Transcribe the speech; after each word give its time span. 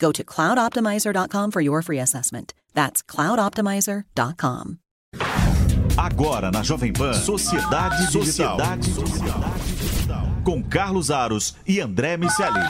Go 0.00 0.10
to 0.12 0.24
cloudoptimizer.com 0.24 1.50
for 1.50 1.60
your 1.60 1.82
free 1.82 2.00
assessment. 2.00 2.54
That's 2.74 3.02
cloudoptimizer.com. 3.02 4.78
Agora 5.96 6.50
na 6.50 6.62
Jovem 6.62 6.92
Pan, 6.92 7.12
Sociedade 7.12 8.10
Digital. 8.10 8.58
Sociedade 8.58 8.90
Digital. 8.90 10.22
Com 10.44 10.62
Carlos 10.62 11.10
Aros 11.10 11.54
e 11.66 11.78
André 11.78 12.16
Miceli. 12.16 12.60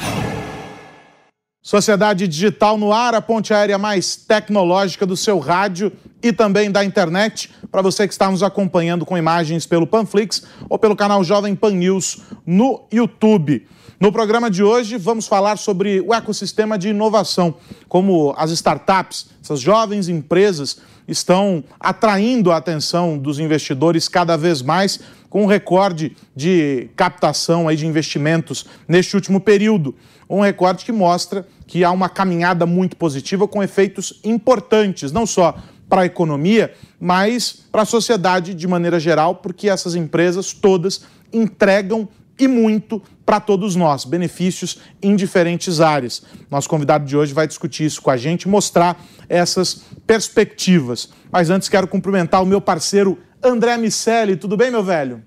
Sociedade 1.63 2.27
Digital 2.27 2.77
no 2.77 2.93
ar, 2.93 3.15
a 3.15 3.21
ponte 3.21 3.55
aérea 3.55 3.79
mais 3.79 4.17
tecnológica 4.17 5.07
do 5.07 5.17
seu 5.17 5.39
rádio 5.39 5.93
e 6.23 6.33
também 6.33 6.71
da 6.71 6.85
internet. 6.85 7.51
Para 7.71 7.83
você 7.83 8.09
que 8.09 8.15
está 8.15 8.31
nos 8.31 8.43
acompanhando 8.43 9.07
com 9.07 9.17
imagens 9.17 9.67
pelo 9.67 9.87
Panflix 9.87 10.43
ou 10.69 10.79
pelo 10.79 10.97
canal 10.97 11.23
Jovem 11.23 11.55
Pan 11.55 11.73
News 11.73 12.23
no 12.45 12.89
YouTube. 12.91 13.67
No 14.01 14.11
programa 14.11 14.51
de 14.51 14.65
hoje, 14.65 14.97
vamos 14.97 15.27
falar 15.27 15.59
sobre 15.59 16.01
o 16.01 16.15
ecossistema 16.15 16.79
de 16.79 16.89
inovação, 16.89 17.55
como 17.87 18.33
as 18.35 18.51
startups, 18.51 19.27
essas 19.45 19.61
jovens 19.61 20.09
empresas, 20.09 20.79
estão 21.07 21.63
atraindo 21.79 22.51
a 22.51 22.57
atenção 22.57 23.19
dos 23.19 23.39
investidores 23.39 24.09
cada 24.09 24.39
vez 24.39 24.63
mais, 24.63 25.01
com 25.29 25.43
um 25.43 25.47
recorde 25.47 26.17
de 26.35 26.89
captação 26.97 27.69
aí 27.69 27.77
de 27.77 27.87
investimentos 27.87 28.65
neste 28.89 29.15
último 29.17 29.39
período. 29.39 29.95
Um 30.31 30.41
recorde 30.41 30.83
que 30.83 30.93
mostra 30.93 31.47
que 31.67 31.85
há 31.85 31.91
uma 31.91 32.09
caminhada 32.09 32.65
muito 32.65 32.97
positiva 32.97 33.47
com 33.47 33.63
efeitos 33.63 34.19
importantes, 34.25 35.13
não 35.13 35.27
só 35.27 35.59
para 35.91 36.01
a 36.01 36.07
economia, 36.07 36.73
mas 36.99 37.67
para 37.71 37.83
a 37.83 37.85
sociedade 37.85 38.55
de 38.55 38.67
maneira 38.67 38.99
geral, 38.99 39.35
porque 39.35 39.69
essas 39.69 39.95
empresas 39.95 40.55
todas 40.55 41.03
entregam 41.31 42.09
e 42.39 42.49
muito 42.49 43.03
para 43.31 43.39
todos 43.39 43.77
nós, 43.77 44.05
benefícios 44.05 44.81
em 45.01 45.15
diferentes 45.15 45.81
áreas. 45.81 46.21
Nosso 46.51 46.69
convidado 46.69 47.05
de 47.05 47.17
hoje 47.17 47.33
vai 47.33 47.47
discutir 47.47 47.85
isso 47.85 48.03
com 48.03 48.11
a 48.11 48.17
gente, 48.17 48.49
mostrar 48.49 49.01
essas 49.29 49.85
perspectivas. 50.05 51.11
Mas 51.31 51.49
antes 51.49 51.69
quero 51.69 51.87
cumprimentar 51.87 52.43
o 52.43 52.45
meu 52.45 52.61
parceiro 52.61 53.17
André 53.41 53.77
Miceli. 53.77 54.35
Tudo 54.35 54.57
bem, 54.57 54.69
meu 54.69 54.83
velho? 54.83 55.23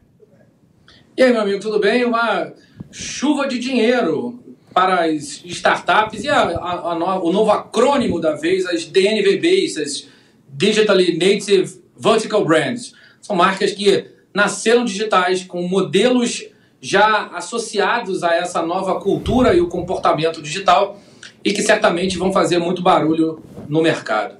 E 1.15 1.23
aí, 1.23 1.31
meu 1.31 1.43
amigo, 1.43 1.61
tudo 1.61 1.79
bem? 1.79 2.03
Uma 2.03 2.51
chuva 2.91 3.47
de 3.47 3.57
dinheiro 3.57 4.43
para 4.73 5.05
as 5.05 5.41
startups 5.45 6.25
e 6.25 6.27
a, 6.27 6.41
a, 6.41 6.71
a, 6.71 7.23
o 7.23 7.31
novo 7.31 7.51
acrônimo 7.51 8.19
da 8.19 8.35
vez, 8.35 8.65
as 8.65 8.83
DNVBs, 8.83 9.77
as 9.77 10.09
Digitally 10.49 11.17
Native 11.17 11.81
Vertical 11.97 12.43
Brands. 12.43 12.93
São 13.21 13.33
marcas 13.33 13.71
que 13.71 14.07
nasceram 14.35 14.83
digitais 14.83 15.45
com 15.45 15.65
modelos 15.65 16.51
já 16.83 17.29
associados 17.33 18.23
a 18.23 18.35
essa 18.35 18.61
nova 18.61 18.99
cultura 18.99 19.53
e 19.53 19.61
o 19.61 19.69
comportamento 19.69 20.41
digital 20.41 20.99
e 21.41 21.53
que 21.53 21.61
certamente 21.61 22.17
vão 22.17 22.33
fazer 22.33 22.59
muito 22.59 22.81
barulho 22.81 23.41
no 23.69 23.81
mercado. 23.81 24.35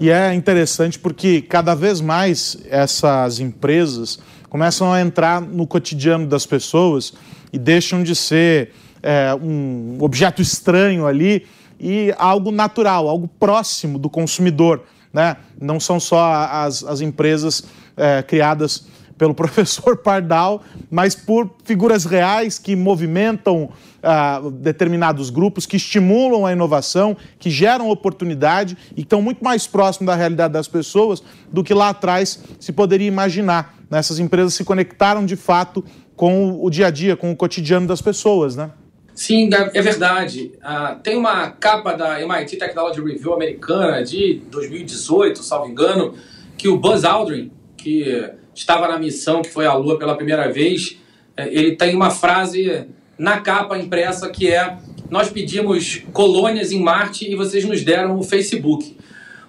E 0.00 0.10
é 0.10 0.34
interessante 0.34 0.98
porque 0.98 1.40
cada 1.40 1.76
vez 1.76 2.00
mais 2.00 2.58
essas 2.68 3.38
empresas 3.38 4.18
começam 4.50 4.92
a 4.92 5.00
entrar 5.00 5.40
no 5.40 5.64
cotidiano 5.64 6.26
das 6.26 6.44
pessoas 6.44 7.14
e 7.52 7.58
deixam 7.58 8.02
de 8.02 8.16
ser 8.16 8.72
é, 9.00 9.32
um 9.40 9.96
objeto 10.00 10.42
estranho 10.42 11.06
ali 11.06 11.46
e 11.78 12.12
algo 12.18 12.50
natural, 12.50 13.08
algo 13.08 13.28
próximo 13.28 13.96
do 13.96 14.10
consumidor. 14.10 14.82
Né? 15.12 15.36
Não 15.60 15.78
são 15.78 16.00
só 16.00 16.48
as, 16.50 16.82
as 16.82 17.00
empresas 17.00 17.62
é, 17.96 18.24
criadas 18.24 18.88
pelo 19.18 19.32
professor 19.34 19.96
Pardal, 19.96 20.62
mas 20.90 21.14
por 21.14 21.50
figuras 21.64 22.04
reais 22.04 22.58
que 22.58 22.76
movimentam 22.76 23.70
ah, 24.02 24.40
determinados 24.52 25.30
grupos, 25.30 25.66
que 25.66 25.76
estimulam 25.76 26.46
a 26.46 26.52
inovação, 26.52 27.16
que 27.38 27.50
geram 27.50 27.90
oportunidade 27.90 28.76
e 28.96 29.00
estão 29.00 29.20
muito 29.20 29.42
mais 29.42 29.66
próximos 29.66 30.06
da 30.06 30.14
realidade 30.14 30.52
das 30.52 30.68
pessoas 30.68 31.22
do 31.50 31.64
que 31.64 31.74
lá 31.74 31.88
atrás 31.88 32.42
se 32.60 32.72
poderia 32.72 33.08
imaginar. 33.08 33.74
Né? 33.90 33.98
Essas 33.98 34.18
empresas 34.18 34.54
se 34.54 34.64
conectaram 34.64 35.26
de 35.26 35.36
fato 35.36 35.84
com 36.14 36.64
o 36.64 36.70
dia 36.70 36.86
a 36.86 36.90
dia, 36.90 37.16
com 37.16 37.30
o 37.30 37.36
cotidiano 37.36 37.86
das 37.86 38.00
pessoas, 38.00 38.56
né? 38.56 38.70
Sim, 39.14 39.48
é 39.72 39.80
verdade. 39.80 40.52
Uh, 40.56 41.00
tem 41.02 41.16
uma 41.16 41.50
capa 41.50 41.94
da 41.94 42.20
MIT 42.20 42.58
Technology 42.58 43.00
Review 43.00 43.32
americana 43.32 44.04
de 44.04 44.42
2018, 44.50 45.42
salvo 45.42 45.70
engano, 45.70 46.14
que 46.56 46.68
o 46.68 46.76
Buzz 46.76 47.02
Aldrin, 47.02 47.50
que 47.78 48.30
estava 48.56 48.88
na 48.88 48.98
missão 48.98 49.42
que 49.42 49.50
foi 49.50 49.66
à 49.66 49.74
Lua 49.74 49.98
pela 49.98 50.16
primeira 50.16 50.50
vez, 50.50 50.96
é, 51.36 51.46
ele 51.52 51.76
tem 51.76 51.94
uma 51.94 52.10
frase 52.10 52.86
na 53.18 53.40
capa 53.40 53.78
impressa 53.78 54.28
que 54.30 54.50
é: 54.50 54.78
Nós 55.10 55.28
pedimos 55.28 56.02
colônias 56.12 56.72
em 56.72 56.80
Marte 56.80 57.30
e 57.30 57.36
vocês 57.36 57.64
nos 57.64 57.84
deram 57.84 58.18
o 58.18 58.22
Facebook. 58.22 58.96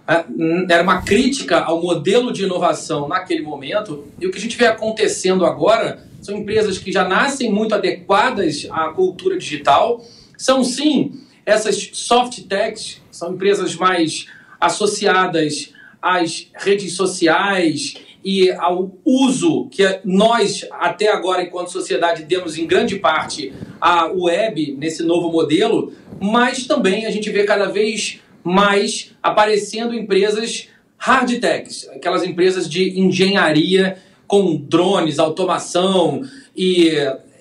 É, 0.08 0.24
era 0.70 0.84
uma 0.84 1.02
crítica 1.02 1.60
ao 1.60 1.82
modelo 1.82 2.32
de 2.32 2.44
inovação 2.44 3.08
naquele 3.08 3.42
momento, 3.42 4.08
e 4.20 4.28
o 4.28 4.32
que 4.32 4.38
a 4.38 4.42
gente 4.42 4.58
vê 4.58 4.68
acontecendo 4.68 5.46
agora 5.46 6.06
são 6.22 6.38
empresas 6.38 6.78
que 6.78 6.92
já 6.92 7.08
nascem 7.08 7.52
muito 7.52 7.74
adequadas 7.74 8.68
à 8.72 8.90
cultura 8.90 9.38
digital, 9.38 10.04
são 10.38 10.64
sim 10.64 11.22
essas 11.46 11.92
soft 11.94 12.42
techs, 12.48 13.02
são 13.10 13.34
empresas 13.34 13.76
mais 13.76 14.28
associadas 14.60 15.74
às 16.02 16.48
redes 16.56 16.94
sociais 16.94 17.96
e 18.30 18.52
ao 18.52 18.92
uso 19.06 19.70
que 19.72 20.02
nós, 20.04 20.68
até 20.70 21.10
agora, 21.10 21.44
enquanto 21.44 21.72
sociedade, 21.72 22.26
demos 22.26 22.58
em 22.58 22.68
grande 22.68 22.98
parte 22.98 23.54
à 23.80 24.08
web 24.08 24.76
nesse 24.78 25.02
novo 25.02 25.32
modelo, 25.32 25.94
mas 26.20 26.68
também 26.68 27.06
a 27.06 27.10
gente 27.10 27.30
vê 27.30 27.46
cada 27.46 27.68
vez 27.68 28.20
mais 28.44 29.16
aparecendo 29.24 29.94
empresas 29.96 30.68
hard 30.98 31.40
techs, 31.40 31.88
aquelas 31.88 32.22
empresas 32.22 32.70
de 32.70 33.00
engenharia 33.00 33.98
com 34.28 34.58
drones, 34.58 35.20
automação 35.20 36.22
e 36.54 36.92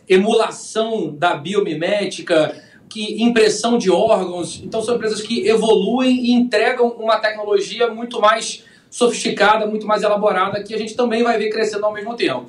emulação 0.09 1.13
da 1.13 1.35
biomimética, 1.35 2.63
que 2.89 3.25
impressão 3.25 3.77
de 3.77 3.91
órgãos. 3.91 4.63
Então 4.63 4.81
são 4.81 4.95
empresas 4.95 5.21
que 5.21 5.49
evoluem 5.49 6.27
e 6.27 6.31
entregam 6.31 6.91
uma 6.91 7.19
tecnologia 7.19 7.89
muito 7.93 8.21
mais 8.21 8.63
sofisticada, 8.97 9.67
muito 9.67 9.87
mais 9.87 10.03
elaborada, 10.03 10.63
que 10.63 10.75
a 10.75 10.79
gente 10.79 10.97
também 10.97 11.23
vai 11.23 11.37
ver 11.37 11.51
crescendo 11.51 11.85
ao 11.85 11.93
mesmo 11.93 12.17
tempo. 12.17 12.47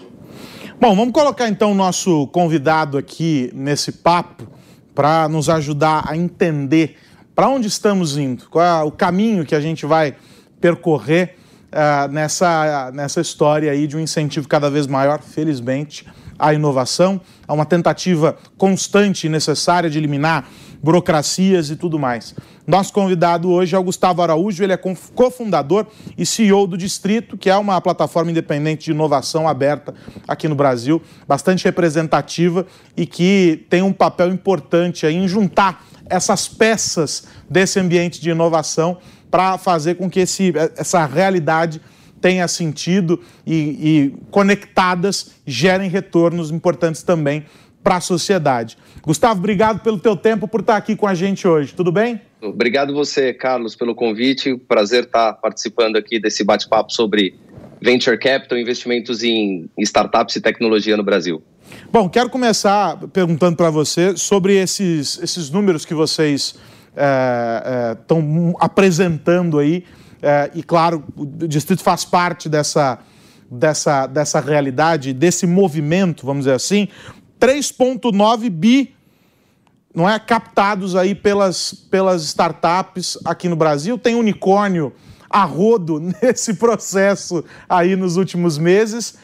Bom, 0.80 0.96
vamos 0.96 1.12
colocar 1.12 1.50
então 1.50 1.74
o 1.74 1.76
nosso 1.76 2.26
convidado 2.28 2.98
aqui 2.98 3.52
nesse 3.54 3.92
papo 3.92 4.48
para 4.96 5.28
nos 5.28 5.50
ajudar 5.50 6.06
a 6.08 6.16
entender 6.16 6.96
para 7.36 7.50
onde 7.50 7.68
estamos 7.68 8.18
indo, 8.18 8.48
qual 8.50 8.64
é 8.64 8.82
o 8.82 8.92
caminho 8.92 9.46
que 9.46 9.54
a 9.54 9.60
gente 9.60 9.86
vai 9.86 10.16
percorrer 10.62 11.36
uh, 11.68 12.10
nessa, 12.14 12.92
nessa 12.94 13.20
história 13.20 13.70
aí 13.70 13.86
de 13.86 13.98
um 13.98 14.00
incentivo 14.00 14.48
cada 14.48 14.70
vez 14.70 14.88
maior, 14.88 15.22
felizmente, 15.22 16.08
à 16.40 16.54
inovação, 16.54 17.20
a 17.46 17.54
uma 17.54 17.66
tentativa 17.66 18.38
constante 18.58 19.28
e 19.28 19.30
necessária 19.30 19.90
de 19.90 19.98
eliminar 19.98 20.48
burocracias 20.82 21.70
e 21.70 21.76
tudo 21.76 21.98
mais. 21.98 22.36
Nosso 22.66 22.92
convidado 22.92 23.50
hoje 23.50 23.76
é 23.76 23.80
o 23.80 23.84
Gustavo 23.84 24.22
Araújo, 24.22 24.64
ele 24.64 24.74
é 24.74 24.78
cofundador 24.78 25.88
e 26.18 26.26
CEO 26.26 26.68
do 26.68 26.78
Distrito, 26.78 27.38
que 27.38 27.50
é 27.50 27.58
uma 27.58 27.80
plataforma 27.80 28.32
independente 28.32 28.86
de 28.86 28.92
inovação 28.92 29.48
aberta 29.48 29.94
aqui 30.28 30.48
no 30.48 30.56
Brasil, 30.56 31.02
bastante 31.28 31.64
representativa 31.66 32.66
e 32.96 33.06
que 33.06 33.66
tem 33.70 33.82
um 33.82 33.94
papel 33.94 34.30
importante 34.30 35.06
em 35.06 35.28
juntar 35.28 35.86
essas 36.10 36.48
peças 36.48 37.28
desse 37.50 37.80
ambiente 37.80 38.20
de 38.20 38.30
inovação 38.30 38.98
para 39.30 39.58
fazer 39.58 39.96
com 39.96 40.10
que 40.10 40.22
esse, 40.22 40.54
essa 40.76 41.06
realidade 41.06 41.82
tenha 42.20 42.48
sentido 42.48 43.22
e, 43.46 43.54
e 43.56 44.18
conectadas 44.32 45.32
gerem 45.46 45.90
retornos 45.90 46.50
importantes 46.52 47.04
também 47.04 47.46
para 47.84 47.98
a 47.98 48.02
sociedade. 48.02 48.78
Gustavo, 49.08 49.40
obrigado 49.40 49.80
pelo 49.80 49.98
teu 49.98 50.18
tempo, 50.18 50.50
por 50.50 50.60
estar 50.60 50.76
aqui 50.76 50.94
com 50.94 51.08
a 51.08 51.16
gente 51.16 51.48
hoje. 51.48 51.74
Tudo 51.74 51.94
bem? 51.94 52.20
Obrigado 52.42 52.94
você, 52.94 53.34
Carlos, 53.34 53.74
pelo 53.74 53.96
convite. 53.96 54.58
Prazer 54.58 55.06
estar 55.06 55.32
participando 55.36 55.96
aqui 55.96 56.20
desse 56.20 56.44
bate-papo 56.44 56.92
sobre 56.92 57.34
venture 57.82 58.18
capital, 58.18 58.58
investimentos 58.58 59.24
em 59.24 59.70
startups 59.78 60.36
e 60.36 60.42
tecnologia 60.42 60.98
no 60.98 61.04
Brasil. 61.04 61.42
Bom, 61.90 62.10
quero 62.10 62.30
começar 62.30 62.98
perguntando 63.14 63.56
para 63.56 63.70
você 63.70 64.18
sobre 64.18 64.58
esses, 64.58 65.18
esses 65.24 65.50
números 65.50 65.86
que 65.86 65.94
vocês 65.94 66.60
estão 68.02 68.20
é, 68.20 68.52
é, 68.52 68.56
apresentando 68.60 69.58
aí. 69.58 69.86
É, 70.22 70.52
e, 70.54 70.62
claro, 70.62 71.06
o 71.16 71.26
Distrito 71.26 71.82
faz 71.82 72.04
parte 72.04 72.50
dessa, 72.50 73.00
dessa, 73.50 74.06
dessa 74.06 74.42
realidade, 74.42 75.14
desse 75.14 75.48
movimento, 75.48 76.26
vamos 76.26 76.44
dizer 76.44 76.56
assim. 76.56 76.90
3,9 77.40 78.50
bi 78.50 78.97
não 79.98 80.08
é 80.08 80.20
captados 80.20 80.96
aí 80.96 81.16
pelas, 81.16 81.74
pelas 81.74 82.22
startups 82.22 83.18
aqui 83.26 83.50
no 83.50 83.56
Brasil. 83.56 83.98
Tem 83.98 84.14
unicórnio 84.14 84.94
a 85.28 85.44
rodo 85.44 86.00
nesse 86.22 86.54
processo 86.54 87.44
aí 87.68 87.96
nos 87.96 88.16
últimos 88.16 88.60
meses. 88.60 89.16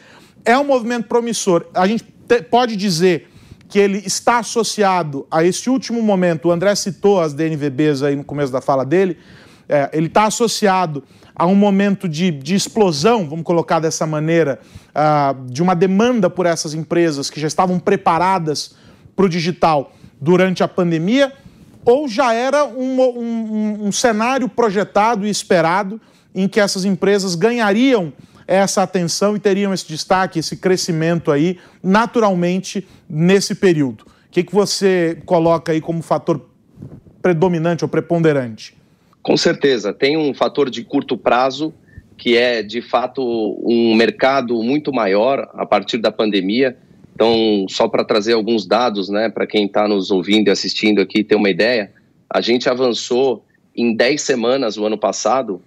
É 0.44 0.58
um 0.58 0.64
movimento 0.64 1.06
promissor. 1.06 1.64
A 1.72 1.86
gente 1.86 2.02
te, 2.26 2.42
pode 2.42 2.74
dizer 2.74 3.30
que 3.68 3.78
ele 3.78 3.98
está 3.98 4.40
associado 4.40 5.24
a 5.30 5.44
esse 5.44 5.70
último 5.70 6.02
momento. 6.02 6.48
O 6.48 6.50
André 6.50 6.74
citou 6.74 7.20
as 7.20 7.32
DNVBs 7.32 8.02
aí 8.02 8.16
no 8.16 8.24
começo 8.24 8.52
da 8.52 8.60
fala 8.60 8.84
dele. 8.84 9.16
É, 9.68 9.90
ele 9.92 10.08
está 10.08 10.24
associado 10.24 11.04
a 11.36 11.46
um 11.46 11.54
momento 11.54 12.08
de, 12.08 12.32
de, 12.32 12.56
explosão, 12.56 13.28
vamos 13.28 13.44
colocar 13.44 13.78
dessa 13.78 14.08
maneira, 14.08 14.58
uh, 14.90 15.48
de 15.48 15.62
uma 15.62 15.76
demanda 15.76 16.28
por 16.28 16.46
essas 16.46 16.74
empresas 16.74 17.30
que 17.30 17.38
já 17.38 17.46
estavam 17.46 17.78
preparadas 17.78 18.74
para 19.14 19.24
o 19.24 19.28
digital 19.28 19.92
durante 20.20 20.62
a 20.62 20.68
pandemia 20.68 21.32
ou 21.84 22.08
já 22.08 22.32
era 22.32 22.64
um, 22.64 23.00
um, 23.00 23.86
um 23.86 23.92
cenário 23.92 24.48
projetado 24.48 25.26
e 25.26 25.30
esperado 25.30 26.00
em 26.34 26.48
que 26.48 26.58
essas 26.58 26.84
empresas 26.84 27.34
ganhariam 27.34 28.12
essa 28.46 28.82
atenção 28.82 29.36
e 29.36 29.38
teriam 29.38 29.72
esse 29.72 29.86
destaque, 29.86 30.38
esse 30.38 30.56
crescimento 30.56 31.30
aí, 31.30 31.58
naturalmente, 31.82 32.86
nesse 33.08 33.54
período? 33.54 34.02
O 34.02 34.30
que, 34.30 34.42
que 34.42 34.54
você 34.54 35.18
coloca 35.24 35.72
aí 35.72 35.80
como 35.80 36.02
fator 36.02 36.48
predominante 37.22 37.84
ou 37.84 37.88
preponderante? 37.88 38.74
Com 39.22 39.36
certeza. 39.36 39.92
Tem 39.92 40.16
um 40.16 40.34
fator 40.34 40.68
de 40.68 40.84
curto 40.84 41.16
prazo, 41.16 41.72
que 42.18 42.36
é, 42.36 42.62
de 42.62 42.82
fato, 42.82 43.22
um 43.64 43.94
mercado 43.94 44.62
muito 44.62 44.92
maior 44.92 45.48
a 45.54 45.64
partir 45.64 45.98
da 45.98 46.12
pandemia. 46.12 46.76
Então, 47.14 47.66
só 47.68 47.88
para 47.88 48.04
trazer 48.04 48.32
alguns 48.32 48.66
dados, 48.66 49.08
né, 49.08 49.28
para 49.28 49.46
quem 49.46 49.66
está 49.66 49.86
nos 49.86 50.10
ouvindo 50.10 50.48
e 50.48 50.50
assistindo 50.50 51.00
aqui 51.00 51.22
ter 51.22 51.36
uma 51.36 51.48
ideia, 51.48 51.92
a 52.28 52.40
gente 52.40 52.68
avançou 52.68 53.44
em 53.74 53.94
10 53.94 54.20
semanas 54.20 54.76
o 54.76 54.84
ano 54.84 54.98
passado 54.98 55.62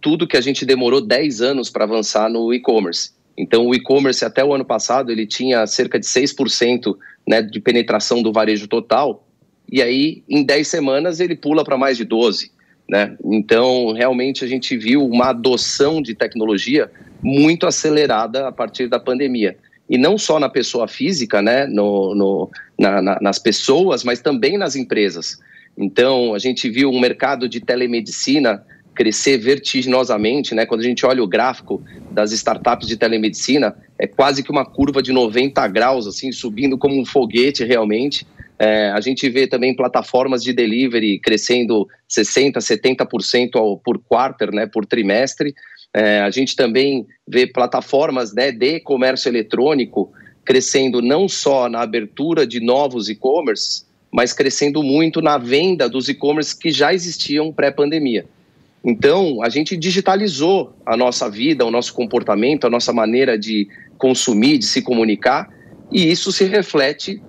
tudo 0.00 0.26
que 0.26 0.36
a 0.36 0.40
gente 0.40 0.66
demorou 0.66 1.00
10 1.00 1.40
anos 1.40 1.70
para 1.70 1.84
avançar 1.84 2.28
no 2.28 2.52
e-commerce. 2.52 3.12
Então, 3.36 3.66
o 3.66 3.74
e-commerce 3.74 4.24
até 4.24 4.44
o 4.44 4.52
ano 4.52 4.64
passado 4.64 5.10
ele 5.10 5.26
tinha 5.26 5.66
cerca 5.66 5.98
de 5.98 6.06
6% 6.06 6.96
né, 7.26 7.40
de 7.40 7.60
penetração 7.60 8.22
do 8.22 8.32
varejo 8.32 8.66
total, 8.66 9.24
e 9.70 9.80
aí 9.80 10.22
em 10.28 10.42
10 10.42 10.66
semanas 10.66 11.20
ele 11.20 11.36
pula 11.36 11.64
para 11.64 11.78
mais 11.78 11.96
de 11.96 12.04
12%. 12.04 12.50
Né? 12.88 13.16
Então, 13.24 13.92
realmente 13.92 14.44
a 14.44 14.48
gente 14.48 14.76
viu 14.76 15.06
uma 15.06 15.30
adoção 15.30 16.02
de 16.02 16.14
tecnologia 16.14 16.90
muito 17.22 17.66
acelerada 17.66 18.48
a 18.48 18.52
partir 18.52 18.88
da 18.88 18.98
pandemia 18.98 19.56
e 19.92 19.98
não 19.98 20.16
só 20.16 20.40
na 20.40 20.48
pessoa 20.48 20.88
física, 20.88 21.42
né, 21.42 21.66
no, 21.66 22.14
no 22.14 22.50
na, 22.78 23.02
na, 23.02 23.18
nas 23.20 23.38
pessoas, 23.38 24.02
mas 24.02 24.22
também 24.22 24.56
nas 24.56 24.74
empresas. 24.74 25.38
Então, 25.76 26.34
a 26.34 26.38
gente 26.38 26.70
viu 26.70 26.88
um 26.88 26.98
mercado 26.98 27.46
de 27.46 27.60
telemedicina 27.60 28.64
crescer 28.94 29.36
vertiginosamente, 29.36 30.54
né? 30.54 30.64
Quando 30.64 30.80
a 30.80 30.84
gente 30.84 31.04
olha 31.04 31.22
o 31.22 31.26
gráfico 31.26 31.82
das 32.10 32.32
startups 32.32 32.88
de 32.88 32.96
telemedicina, 32.96 33.76
é 33.98 34.06
quase 34.06 34.42
que 34.42 34.50
uma 34.50 34.64
curva 34.64 35.02
de 35.02 35.12
90 35.12 35.68
graus, 35.68 36.06
assim, 36.06 36.32
subindo 36.32 36.78
como 36.78 36.98
um 36.98 37.04
foguete 37.04 37.62
realmente. 37.62 38.26
É, 38.58 38.90
a 38.92 39.00
gente 39.00 39.28
vê 39.28 39.46
também 39.46 39.76
plataformas 39.76 40.42
de 40.42 40.54
delivery 40.54 41.18
crescendo 41.18 41.86
60%, 42.08 42.54
70% 42.56 43.56
ao, 43.56 43.76
por 43.76 43.98
quarter, 43.98 44.52
né, 44.52 44.66
por 44.66 44.86
trimestre. 44.86 45.54
É, 45.94 46.20
a 46.20 46.30
gente 46.30 46.56
também 46.56 47.06
vê 47.26 47.46
plataformas 47.46 48.32
né, 48.32 48.50
de 48.50 48.80
comércio 48.80 49.28
eletrônico 49.28 50.10
crescendo 50.44 51.00
não 51.00 51.28
só 51.28 51.68
na 51.68 51.82
abertura 51.82 52.46
de 52.46 52.60
novos 52.60 53.08
e-commerce, 53.08 53.84
mas 54.10 54.32
crescendo 54.32 54.82
muito 54.82 55.22
na 55.22 55.38
venda 55.38 55.88
dos 55.88 56.08
e-commerce 56.08 56.56
que 56.56 56.70
já 56.70 56.92
existiam 56.92 57.52
pré-pandemia. 57.52 58.26
Então, 58.84 59.42
a 59.42 59.48
gente 59.48 59.76
digitalizou 59.76 60.74
a 60.84 60.96
nossa 60.96 61.30
vida, 61.30 61.64
o 61.64 61.70
nosso 61.70 61.94
comportamento, 61.94 62.66
a 62.66 62.70
nossa 62.70 62.92
maneira 62.92 63.38
de 63.38 63.68
consumir, 63.96 64.58
de 64.58 64.66
se 64.66 64.82
comunicar, 64.82 65.48
e 65.90 66.10
isso 66.10 66.32
se 66.32 66.44
reflete 66.44 67.22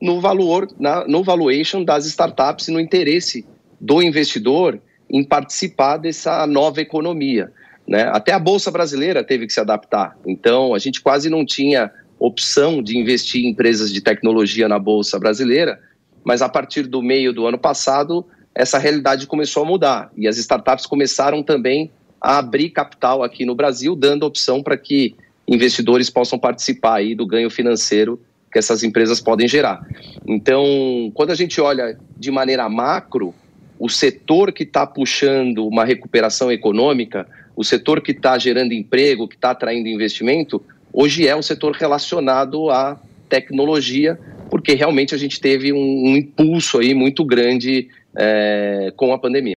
no 0.00 0.20
valor, 0.20 0.68
na, 0.78 1.06
no 1.06 1.22
valuation 1.22 1.84
das 1.84 2.06
startups 2.06 2.68
e 2.68 2.72
no 2.72 2.80
interesse 2.80 3.44
do 3.80 4.02
investidor 4.02 4.80
em 5.10 5.22
participar 5.22 5.98
dessa 5.98 6.46
nova 6.46 6.80
economia. 6.80 7.52
Né? 7.86 8.02
Até 8.12 8.32
a 8.32 8.38
Bolsa 8.38 8.70
Brasileira 8.70 9.22
teve 9.22 9.46
que 9.46 9.52
se 9.52 9.60
adaptar. 9.60 10.16
Então, 10.26 10.74
a 10.74 10.78
gente 10.78 11.00
quase 11.00 11.28
não 11.28 11.44
tinha 11.44 11.90
opção 12.18 12.82
de 12.82 12.96
investir 12.96 13.44
em 13.44 13.48
empresas 13.48 13.92
de 13.92 14.00
tecnologia 14.00 14.68
na 14.68 14.78
Bolsa 14.78 15.18
Brasileira, 15.18 15.80
mas 16.24 16.40
a 16.40 16.48
partir 16.48 16.84
do 16.84 17.02
meio 17.02 17.32
do 17.32 17.46
ano 17.46 17.58
passado, 17.58 18.24
essa 18.54 18.78
realidade 18.78 19.26
começou 19.26 19.62
a 19.62 19.66
mudar 19.66 20.10
e 20.16 20.26
as 20.26 20.38
startups 20.38 20.86
começaram 20.86 21.42
também 21.42 21.90
a 22.20 22.38
abrir 22.38 22.70
capital 22.70 23.22
aqui 23.22 23.44
no 23.44 23.54
Brasil, 23.54 23.94
dando 23.94 24.24
opção 24.24 24.62
para 24.62 24.76
que 24.78 25.14
investidores 25.46 26.08
possam 26.08 26.38
participar 26.38 26.94
aí 26.94 27.14
do 27.14 27.26
ganho 27.26 27.50
financeiro 27.50 28.18
que 28.50 28.58
essas 28.58 28.82
empresas 28.82 29.20
podem 29.20 29.48
gerar. 29.48 29.84
Então, 30.26 31.10
quando 31.12 31.30
a 31.30 31.34
gente 31.34 31.60
olha 31.60 31.98
de 32.16 32.30
maneira 32.30 32.68
macro, 32.68 33.34
o 33.78 33.88
setor 33.88 34.52
que 34.52 34.62
está 34.62 34.86
puxando 34.86 35.66
uma 35.66 35.84
recuperação 35.84 36.50
econômica 36.50 37.26
o 37.56 37.62
setor 37.64 38.00
que 38.00 38.12
está 38.12 38.36
gerando 38.38 38.72
emprego, 38.72 39.28
que 39.28 39.36
está 39.36 39.50
atraindo 39.50 39.88
investimento, 39.88 40.62
hoje 40.92 41.26
é 41.26 41.34
um 41.34 41.42
setor 41.42 41.72
relacionado 41.72 42.70
à 42.70 43.00
tecnologia, 43.28 44.18
porque 44.50 44.74
realmente 44.74 45.14
a 45.14 45.18
gente 45.18 45.40
teve 45.40 45.72
um, 45.72 45.76
um 45.76 46.16
impulso 46.16 46.78
aí 46.78 46.94
muito 46.94 47.24
grande 47.24 47.88
é, 48.16 48.92
com 48.96 49.12
a 49.12 49.18
pandemia. 49.18 49.54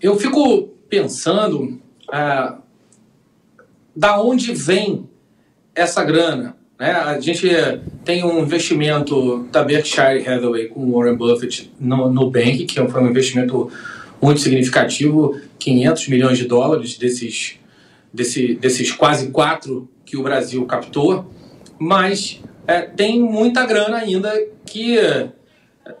Eu 0.00 0.16
fico 0.16 0.68
pensando 0.88 1.80
é, 2.12 2.52
da 3.94 4.20
onde 4.20 4.52
vem 4.54 5.08
essa 5.74 6.04
grana. 6.04 6.56
Né? 6.78 6.92
A 6.92 7.20
gente 7.20 7.46
tem 8.04 8.24
um 8.24 8.40
investimento 8.40 9.46
da 9.50 9.64
Berkshire 9.64 10.26
Hathaway 10.26 10.68
com 10.68 10.92
Warren 10.92 11.16
Buffett 11.16 11.70
no, 11.80 12.10
no 12.10 12.30
Bank, 12.30 12.64
que 12.64 12.88
foi 12.88 13.02
um 13.02 13.08
investimento 13.08 13.70
muito 14.20 14.40
significativo, 14.40 15.40
500 15.58 16.08
milhões 16.08 16.38
de 16.38 16.44
dólares 16.44 16.96
desses, 16.96 17.58
desse, 18.12 18.54
desses 18.54 18.92
quase 18.92 19.30
quatro 19.30 19.88
que 20.04 20.16
o 20.16 20.22
Brasil 20.22 20.64
captou, 20.66 21.30
mas 21.78 22.40
é, 22.66 22.82
tem 22.82 23.20
muita 23.20 23.64
grana 23.64 23.98
ainda 23.98 24.32
que 24.66 24.98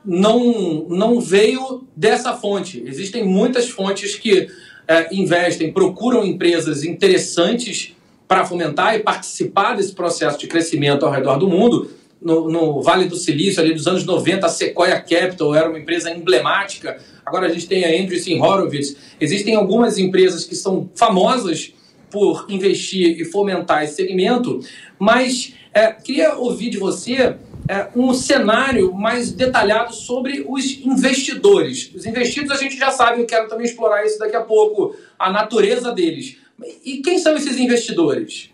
não, 0.04 0.86
não 0.88 1.20
veio 1.20 1.86
dessa 1.96 2.34
fonte. 2.34 2.82
Existem 2.86 3.24
muitas 3.24 3.68
fontes 3.68 4.14
que 4.16 4.48
é, 4.86 5.14
investem, 5.14 5.72
procuram 5.72 6.24
empresas 6.24 6.84
interessantes 6.84 7.94
para 8.26 8.44
fomentar 8.44 8.94
e 8.94 9.00
participar 9.00 9.74
desse 9.74 9.92
processo 9.92 10.38
de 10.38 10.46
crescimento 10.46 11.06
ao 11.06 11.12
redor 11.12 11.38
do 11.38 11.48
mundo, 11.48 11.90
no, 12.20 12.50
no, 12.50 12.82
Vale 12.82 13.06
do 13.06 13.16
Silício, 13.16 13.62
ali 13.62 13.72
dos 13.72 13.86
anos 13.86 14.04
90, 14.04 14.46
a 14.46 14.48
Sequoia 14.48 15.00
Capital 15.00 15.54
era 15.54 15.68
uma 15.68 15.78
empresa 15.78 16.10
emblemática. 16.10 16.98
Agora 17.24 17.46
a 17.46 17.50
gente 17.50 17.66
tem 17.66 17.84
a 17.84 18.02
Andreessen 18.02 18.40
Horowitz. 18.40 18.96
Existem 19.20 19.54
algumas 19.54 19.98
empresas 19.98 20.44
que 20.44 20.56
são 20.56 20.90
famosas 20.94 21.72
por 22.10 22.46
investir 22.48 23.20
e 23.20 23.24
fomentar 23.24 23.84
esse 23.84 23.96
segmento, 23.96 24.60
mas 24.98 25.54
é, 25.74 25.92
queria 25.92 26.34
ouvir 26.36 26.70
de 26.70 26.78
você 26.78 27.36
é, 27.68 27.88
um 27.94 28.14
cenário 28.14 28.94
mais 28.94 29.30
detalhado 29.30 29.94
sobre 29.94 30.44
os 30.48 30.80
investidores. 30.80 31.90
Os 31.94 32.06
investidos 32.06 32.50
a 32.50 32.56
gente 32.56 32.76
já 32.76 32.90
sabe, 32.90 33.20
eu 33.20 33.26
quero 33.26 33.46
também 33.46 33.66
explorar 33.66 34.04
isso 34.06 34.18
daqui 34.18 34.36
a 34.36 34.40
pouco, 34.40 34.96
a 35.18 35.30
natureza 35.30 35.92
deles. 35.92 36.38
E 36.84 36.98
quem 36.98 37.18
são 37.18 37.36
esses 37.36 37.58
investidores? 37.58 38.50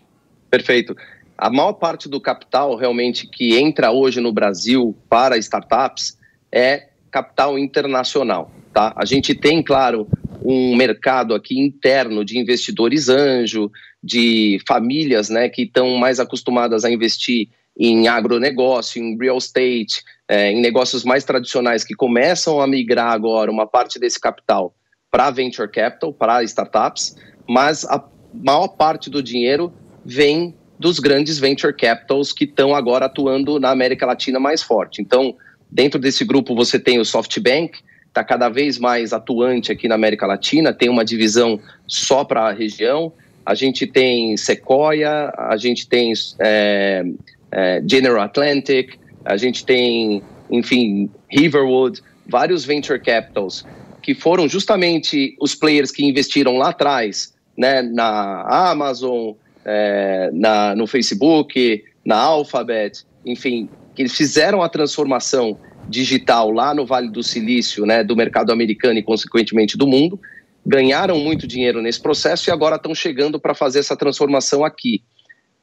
Perfeito 0.51 0.95
a 1.37 1.49
maior 1.49 1.73
parte 1.73 2.07
do 2.07 2.19
capital 2.19 2.75
realmente 2.75 3.27
que 3.27 3.57
entra 3.57 3.91
hoje 3.91 4.21
no 4.21 4.31
Brasil 4.31 4.95
para 5.09 5.37
startups 5.37 6.17
é 6.51 6.89
capital 7.11 7.57
internacional. 7.59 8.51
Tá? 8.73 8.93
A 8.95 9.05
gente 9.05 9.33
tem, 9.35 9.61
claro, 9.61 10.07
um 10.43 10.75
mercado 10.75 11.33
aqui 11.33 11.59
interno 11.59 12.23
de 12.23 12.37
investidores 12.37 13.09
anjo, 13.09 13.71
de 14.03 14.59
famílias 14.67 15.29
né, 15.29 15.49
que 15.49 15.63
estão 15.63 15.97
mais 15.97 16.19
acostumadas 16.19 16.85
a 16.85 16.91
investir 16.91 17.49
em 17.77 18.07
agronegócio, 18.07 19.01
em 19.01 19.17
real 19.17 19.37
estate, 19.37 20.03
é, 20.29 20.51
em 20.51 20.61
negócios 20.61 21.03
mais 21.03 21.23
tradicionais 21.23 21.83
que 21.83 21.93
começam 21.93 22.61
a 22.61 22.67
migrar 22.67 23.11
agora 23.11 23.51
uma 23.51 23.67
parte 23.67 23.99
desse 23.99 24.19
capital 24.19 24.73
para 25.11 25.31
venture 25.31 25.69
capital, 25.69 26.13
para 26.13 26.43
startups, 26.43 27.15
mas 27.47 27.85
a 27.85 28.03
maior 28.33 28.67
parte 28.69 29.09
do 29.09 29.21
dinheiro 29.21 29.73
vem 30.03 30.55
dos 30.79 30.99
grandes 30.99 31.39
venture 31.39 31.73
capitals 31.73 32.31
que 32.31 32.43
estão 32.45 32.75
agora 32.75 33.05
atuando 33.05 33.59
na 33.59 33.69
América 33.69 34.05
Latina 34.05 34.39
mais 34.39 34.61
forte. 34.61 35.01
Então, 35.01 35.35
dentro 35.71 35.99
desse 35.99 36.23
grupo 36.25 36.55
você 36.55 36.79
tem 36.79 36.99
o 36.99 37.05
SoftBank, 37.05 37.79
está 38.07 38.23
cada 38.23 38.49
vez 38.49 38.77
mais 38.77 39.13
atuante 39.13 39.71
aqui 39.71 39.87
na 39.87 39.95
América 39.95 40.25
Latina, 40.25 40.73
tem 40.73 40.89
uma 40.89 41.03
divisão 41.03 41.59
só 41.87 42.23
para 42.23 42.47
a 42.47 42.51
região. 42.51 43.11
A 43.45 43.53
gente 43.53 43.85
tem 43.85 44.35
Sequoia, 44.37 45.33
a 45.37 45.55
gente 45.57 45.87
tem 45.87 46.13
é, 46.39 47.05
é, 47.51 47.83
General 47.87 48.23
Atlantic, 48.23 48.97
a 49.23 49.37
gente 49.37 49.65
tem, 49.65 50.21
enfim, 50.49 51.09
Riverwood, 51.29 52.01
vários 52.27 52.65
venture 52.65 52.99
capitals 52.99 53.65
que 54.01 54.13
foram 54.13 54.47
justamente 54.47 55.35
os 55.41 55.55
players 55.55 55.91
que 55.91 56.05
investiram 56.05 56.57
lá 56.57 56.69
atrás, 56.69 57.33
né, 57.57 57.81
na 57.81 58.43
Amazon, 58.69 59.33
é, 59.65 60.29
na, 60.31 60.75
no 60.75 60.85
Facebook, 60.85 61.83
na 62.05 62.17
Alphabet, 62.17 63.03
enfim, 63.25 63.67
que 63.95 64.01
eles 64.01 64.15
fizeram 64.15 64.61
a 64.61 64.69
transformação 64.69 65.57
digital 65.89 66.51
lá 66.51 66.73
no 66.73 66.85
Vale 66.85 67.09
do 67.09 67.23
Silício, 67.23 67.85
né, 67.85 68.03
do 68.03 68.15
mercado 68.15 68.51
americano 68.51 68.99
e 68.99 69.03
consequentemente 69.03 69.77
do 69.77 69.87
mundo, 69.87 70.19
ganharam 70.65 71.19
muito 71.19 71.47
dinheiro 71.47 71.81
nesse 71.81 72.01
processo 72.01 72.49
e 72.49 72.51
agora 72.51 72.75
estão 72.75 72.93
chegando 72.93 73.39
para 73.39 73.53
fazer 73.53 73.79
essa 73.79 73.95
transformação 73.95 74.65
aqui. 74.65 75.03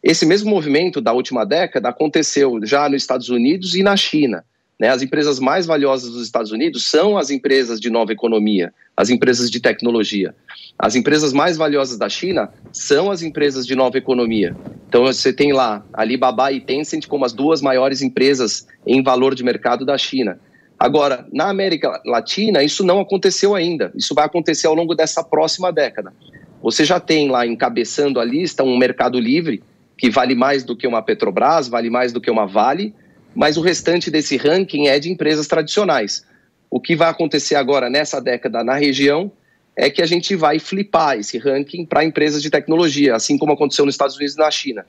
Esse 0.02 0.26
mesmo 0.26 0.50
movimento 0.50 1.00
da 1.00 1.12
última 1.12 1.44
década 1.44 1.88
aconteceu 1.88 2.60
já 2.64 2.88
nos 2.88 3.02
Estados 3.02 3.28
Unidos 3.28 3.74
e 3.74 3.82
na 3.82 3.96
China. 3.96 4.44
Né? 4.78 4.88
As 4.88 5.02
empresas 5.02 5.38
mais 5.38 5.66
valiosas 5.66 6.10
dos 6.10 6.22
Estados 6.22 6.50
Unidos 6.50 6.84
são 6.90 7.16
as 7.16 7.30
empresas 7.30 7.80
de 7.80 7.90
nova 7.90 8.12
economia, 8.12 8.72
as 8.96 9.10
empresas 9.10 9.50
de 9.50 9.60
tecnologia. 9.60 10.34
As 10.78 10.96
empresas 10.96 11.32
mais 11.32 11.56
valiosas 11.56 11.98
da 11.98 12.08
China 12.08 12.50
são 12.72 13.10
as 13.10 13.22
empresas 13.22 13.66
de 13.66 13.76
nova 13.76 13.98
economia. 13.98 14.56
Então 14.88 15.02
você 15.04 15.32
tem 15.32 15.52
lá 15.52 15.84
Alibaba 15.92 16.50
e 16.50 16.60
Tencent 16.60 17.06
como 17.06 17.24
as 17.24 17.32
duas 17.32 17.62
maiores 17.62 18.02
empresas 18.02 18.66
em 18.86 19.02
valor 19.02 19.34
de 19.34 19.44
mercado 19.44 19.84
da 19.84 19.96
China. 19.96 20.38
Agora, 20.78 21.26
na 21.32 21.48
América 21.48 22.02
Latina, 22.04 22.62
isso 22.64 22.82
não 22.82 22.98
aconteceu 22.98 23.54
ainda. 23.54 23.92
Isso 23.94 24.14
vai 24.14 24.24
acontecer 24.24 24.66
ao 24.66 24.74
longo 24.74 24.96
dessa 24.96 25.22
próxima 25.22 25.72
década. 25.72 26.12
Você 26.60 26.84
já 26.84 26.98
tem 26.98 27.30
lá 27.30 27.46
encabeçando 27.46 28.18
a 28.18 28.24
lista 28.24 28.64
um 28.64 28.76
mercado 28.76 29.18
livre 29.20 29.62
que 29.96 30.10
vale 30.10 30.34
mais 30.34 30.64
do 30.64 30.76
que 30.76 30.86
uma 30.86 31.00
Petrobras, 31.00 31.68
vale 31.68 31.88
mais 31.88 32.12
do 32.12 32.20
que 32.20 32.28
uma 32.28 32.46
Vale, 32.46 32.92
mas 33.34 33.56
o 33.56 33.60
restante 33.60 34.10
desse 34.10 34.36
ranking 34.36 34.86
é 34.86 34.98
de 34.98 35.10
empresas 35.10 35.46
tradicionais. 35.46 36.24
O 36.70 36.80
que 36.80 36.96
vai 36.96 37.08
acontecer 37.08 37.54
agora 37.54 37.90
nessa 37.90 38.20
década 38.20 38.64
na 38.64 38.74
região 38.74 39.30
é 39.76 39.90
que 39.90 40.02
a 40.02 40.06
gente 40.06 40.36
vai 40.36 40.58
flipar 40.58 41.18
esse 41.18 41.38
ranking 41.38 41.84
para 41.84 42.04
empresas 42.04 42.42
de 42.42 42.50
tecnologia, 42.50 43.14
assim 43.14 43.38
como 43.38 43.52
aconteceu 43.52 43.84
nos 43.84 43.94
Estados 43.94 44.16
Unidos 44.16 44.34
e 44.34 44.38
na 44.38 44.50
China. 44.50 44.86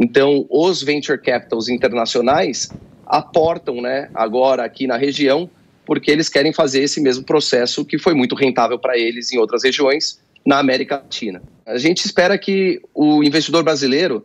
Então, 0.00 0.46
os 0.50 0.82
venture 0.82 1.20
capitals 1.20 1.68
internacionais 1.68 2.68
aportam 3.06 3.80
né, 3.80 4.10
agora 4.14 4.64
aqui 4.64 4.86
na 4.86 4.96
região 4.96 5.48
porque 5.86 6.10
eles 6.10 6.28
querem 6.28 6.52
fazer 6.52 6.82
esse 6.82 7.00
mesmo 7.00 7.24
processo 7.24 7.84
que 7.84 7.98
foi 7.98 8.14
muito 8.14 8.34
rentável 8.34 8.78
para 8.78 8.96
eles 8.96 9.32
em 9.32 9.38
outras 9.38 9.62
regiões 9.62 10.18
na 10.44 10.58
América 10.58 10.96
Latina. 10.96 11.42
A 11.66 11.78
gente 11.78 12.04
espera 12.04 12.36
que 12.38 12.80
o 12.94 13.22
investidor 13.22 13.62
brasileiro 13.62 14.24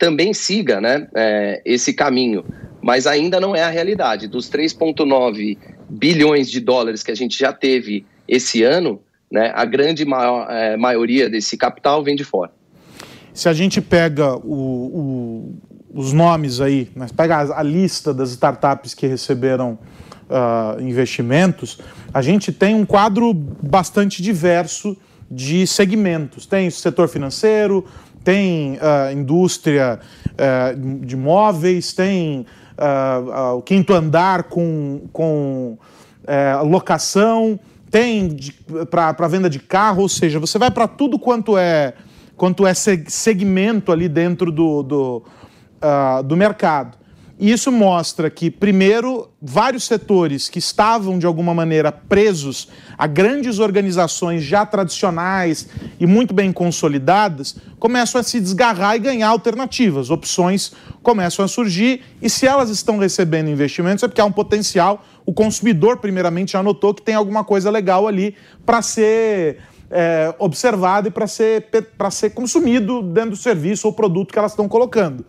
também 0.00 0.32
siga 0.32 0.80
né, 0.80 1.06
é, 1.14 1.60
esse 1.62 1.92
caminho, 1.92 2.42
mas 2.80 3.06
ainda 3.06 3.38
não 3.38 3.54
é 3.54 3.62
a 3.62 3.68
realidade. 3.68 4.26
Dos 4.26 4.50
3,9 4.50 5.58
bilhões 5.90 6.50
de 6.50 6.58
dólares 6.58 7.02
que 7.02 7.10
a 7.10 7.14
gente 7.14 7.38
já 7.38 7.52
teve 7.52 8.06
esse 8.26 8.64
ano, 8.64 9.02
né, 9.30 9.52
a 9.54 9.64
grande 9.66 10.06
maior, 10.06 10.50
é, 10.50 10.74
maioria 10.76 11.28
desse 11.28 11.54
capital 11.54 12.02
vem 12.02 12.16
de 12.16 12.24
fora. 12.24 12.50
Se 13.34 13.46
a 13.46 13.52
gente 13.52 13.82
pega 13.82 14.36
o, 14.36 14.40
o, 14.42 15.54
os 15.92 16.14
nomes 16.14 16.62
aí, 16.62 16.88
né, 16.96 17.06
pega 17.14 17.36
a, 17.36 17.60
a, 17.60 17.62
lista 17.62 18.14
das 18.14 18.30
startups 18.30 18.94
que 18.94 19.06
receberam 19.06 19.78
uh, 20.30 20.80
investimentos, 20.80 21.78
a 22.12 22.22
gente 22.22 22.52
tem 22.52 22.74
um 22.74 22.86
quadro 22.86 23.34
bastante 23.34 24.22
diverso 24.22 24.96
de 25.30 25.66
segmentos. 25.66 26.46
Tem 26.46 26.66
o 26.66 26.72
setor 26.72 27.06
financeiro, 27.06 27.84
tem 28.22 28.74
uh, 28.74 29.12
indústria 29.12 29.98
uh, 30.32 31.04
de 31.04 31.16
móveis, 31.16 31.92
tem 31.92 32.46
uh, 32.78 33.56
o 33.56 33.62
quinto 33.62 33.92
andar 33.92 34.44
com, 34.44 35.02
com 35.12 35.78
locação, 36.64 37.58
tem 37.90 38.36
para 38.88 39.26
venda 39.26 39.50
de 39.50 39.58
carro, 39.58 40.02
ou 40.02 40.08
seja, 40.08 40.38
você 40.38 40.58
vai 40.58 40.70
para 40.70 40.86
tudo 40.86 41.18
quanto 41.18 41.58
é, 41.58 41.94
quanto 42.36 42.64
é 42.64 42.72
segmento 42.72 43.90
ali 43.90 44.08
dentro 44.08 44.52
do, 44.52 44.84
do, 44.84 45.24
do 46.24 46.36
mercado. 46.36 46.99
E 47.40 47.50
isso 47.50 47.72
mostra 47.72 48.28
que, 48.28 48.50
primeiro, 48.50 49.30
vários 49.40 49.84
setores 49.84 50.50
que 50.50 50.58
estavam 50.58 51.18
de 51.18 51.24
alguma 51.24 51.54
maneira 51.54 51.90
presos 51.90 52.68
a 52.98 53.06
grandes 53.06 53.58
organizações 53.58 54.42
já 54.42 54.66
tradicionais 54.66 55.66
e 55.98 56.06
muito 56.06 56.34
bem 56.34 56.52
consolidadas 56.52 57.56
começam 57.78 58.20
a 58.20 58.22
se 58.22 58.38
desgarrar 58.38 58.96
e 58.96 58.98
ganhar 58.98 59.28
alternativas. 59.28 60.10
Opções 60.10 60.72
começam 61.02 61.42
a 61.42 61.48
surgir 61.48 62.02
e, 62.20 62.28
se 62.28 62.46
elas 62.46 62.68
estão 62.68 62.98
recebendo 62.98 63.48
investimentos, 63.48 64.04
é 64.04 64.08
porque 64.08 64.20
há 64.20 64.26
um 64.26 64.32
potencial. 64.32 65.02
O 65.24 65.32
consumidor, 65.32 65.96
primeiramente, 65.96 66.52
já 66.52 66.62
notou 66.62 66.92
que 66.92 67.00
tem 67.00 67.14
alguma 67.14 67.42
coisa 67.42 67.70
legal 67.70 68.06
ali 68.06 68.34
para 68.66 68.82
ser 68.82 69.60
é, 69.90 70.34
observado 70.38 71.08
e 71.08 71.10
para 71.10 71.26
ser, 71.26 71.68
ser 72.10 72.30
consumido 72.30 73.02
dentro 73.02 73.30
do 73.30 73.36
serviço 73.36 73.86
ou 73.86 73.94
produto 73.94 74.30
que 74.30 74.38
elas 74.38 74.52
estão 74.52 74.68
colocando. 74.68 75.24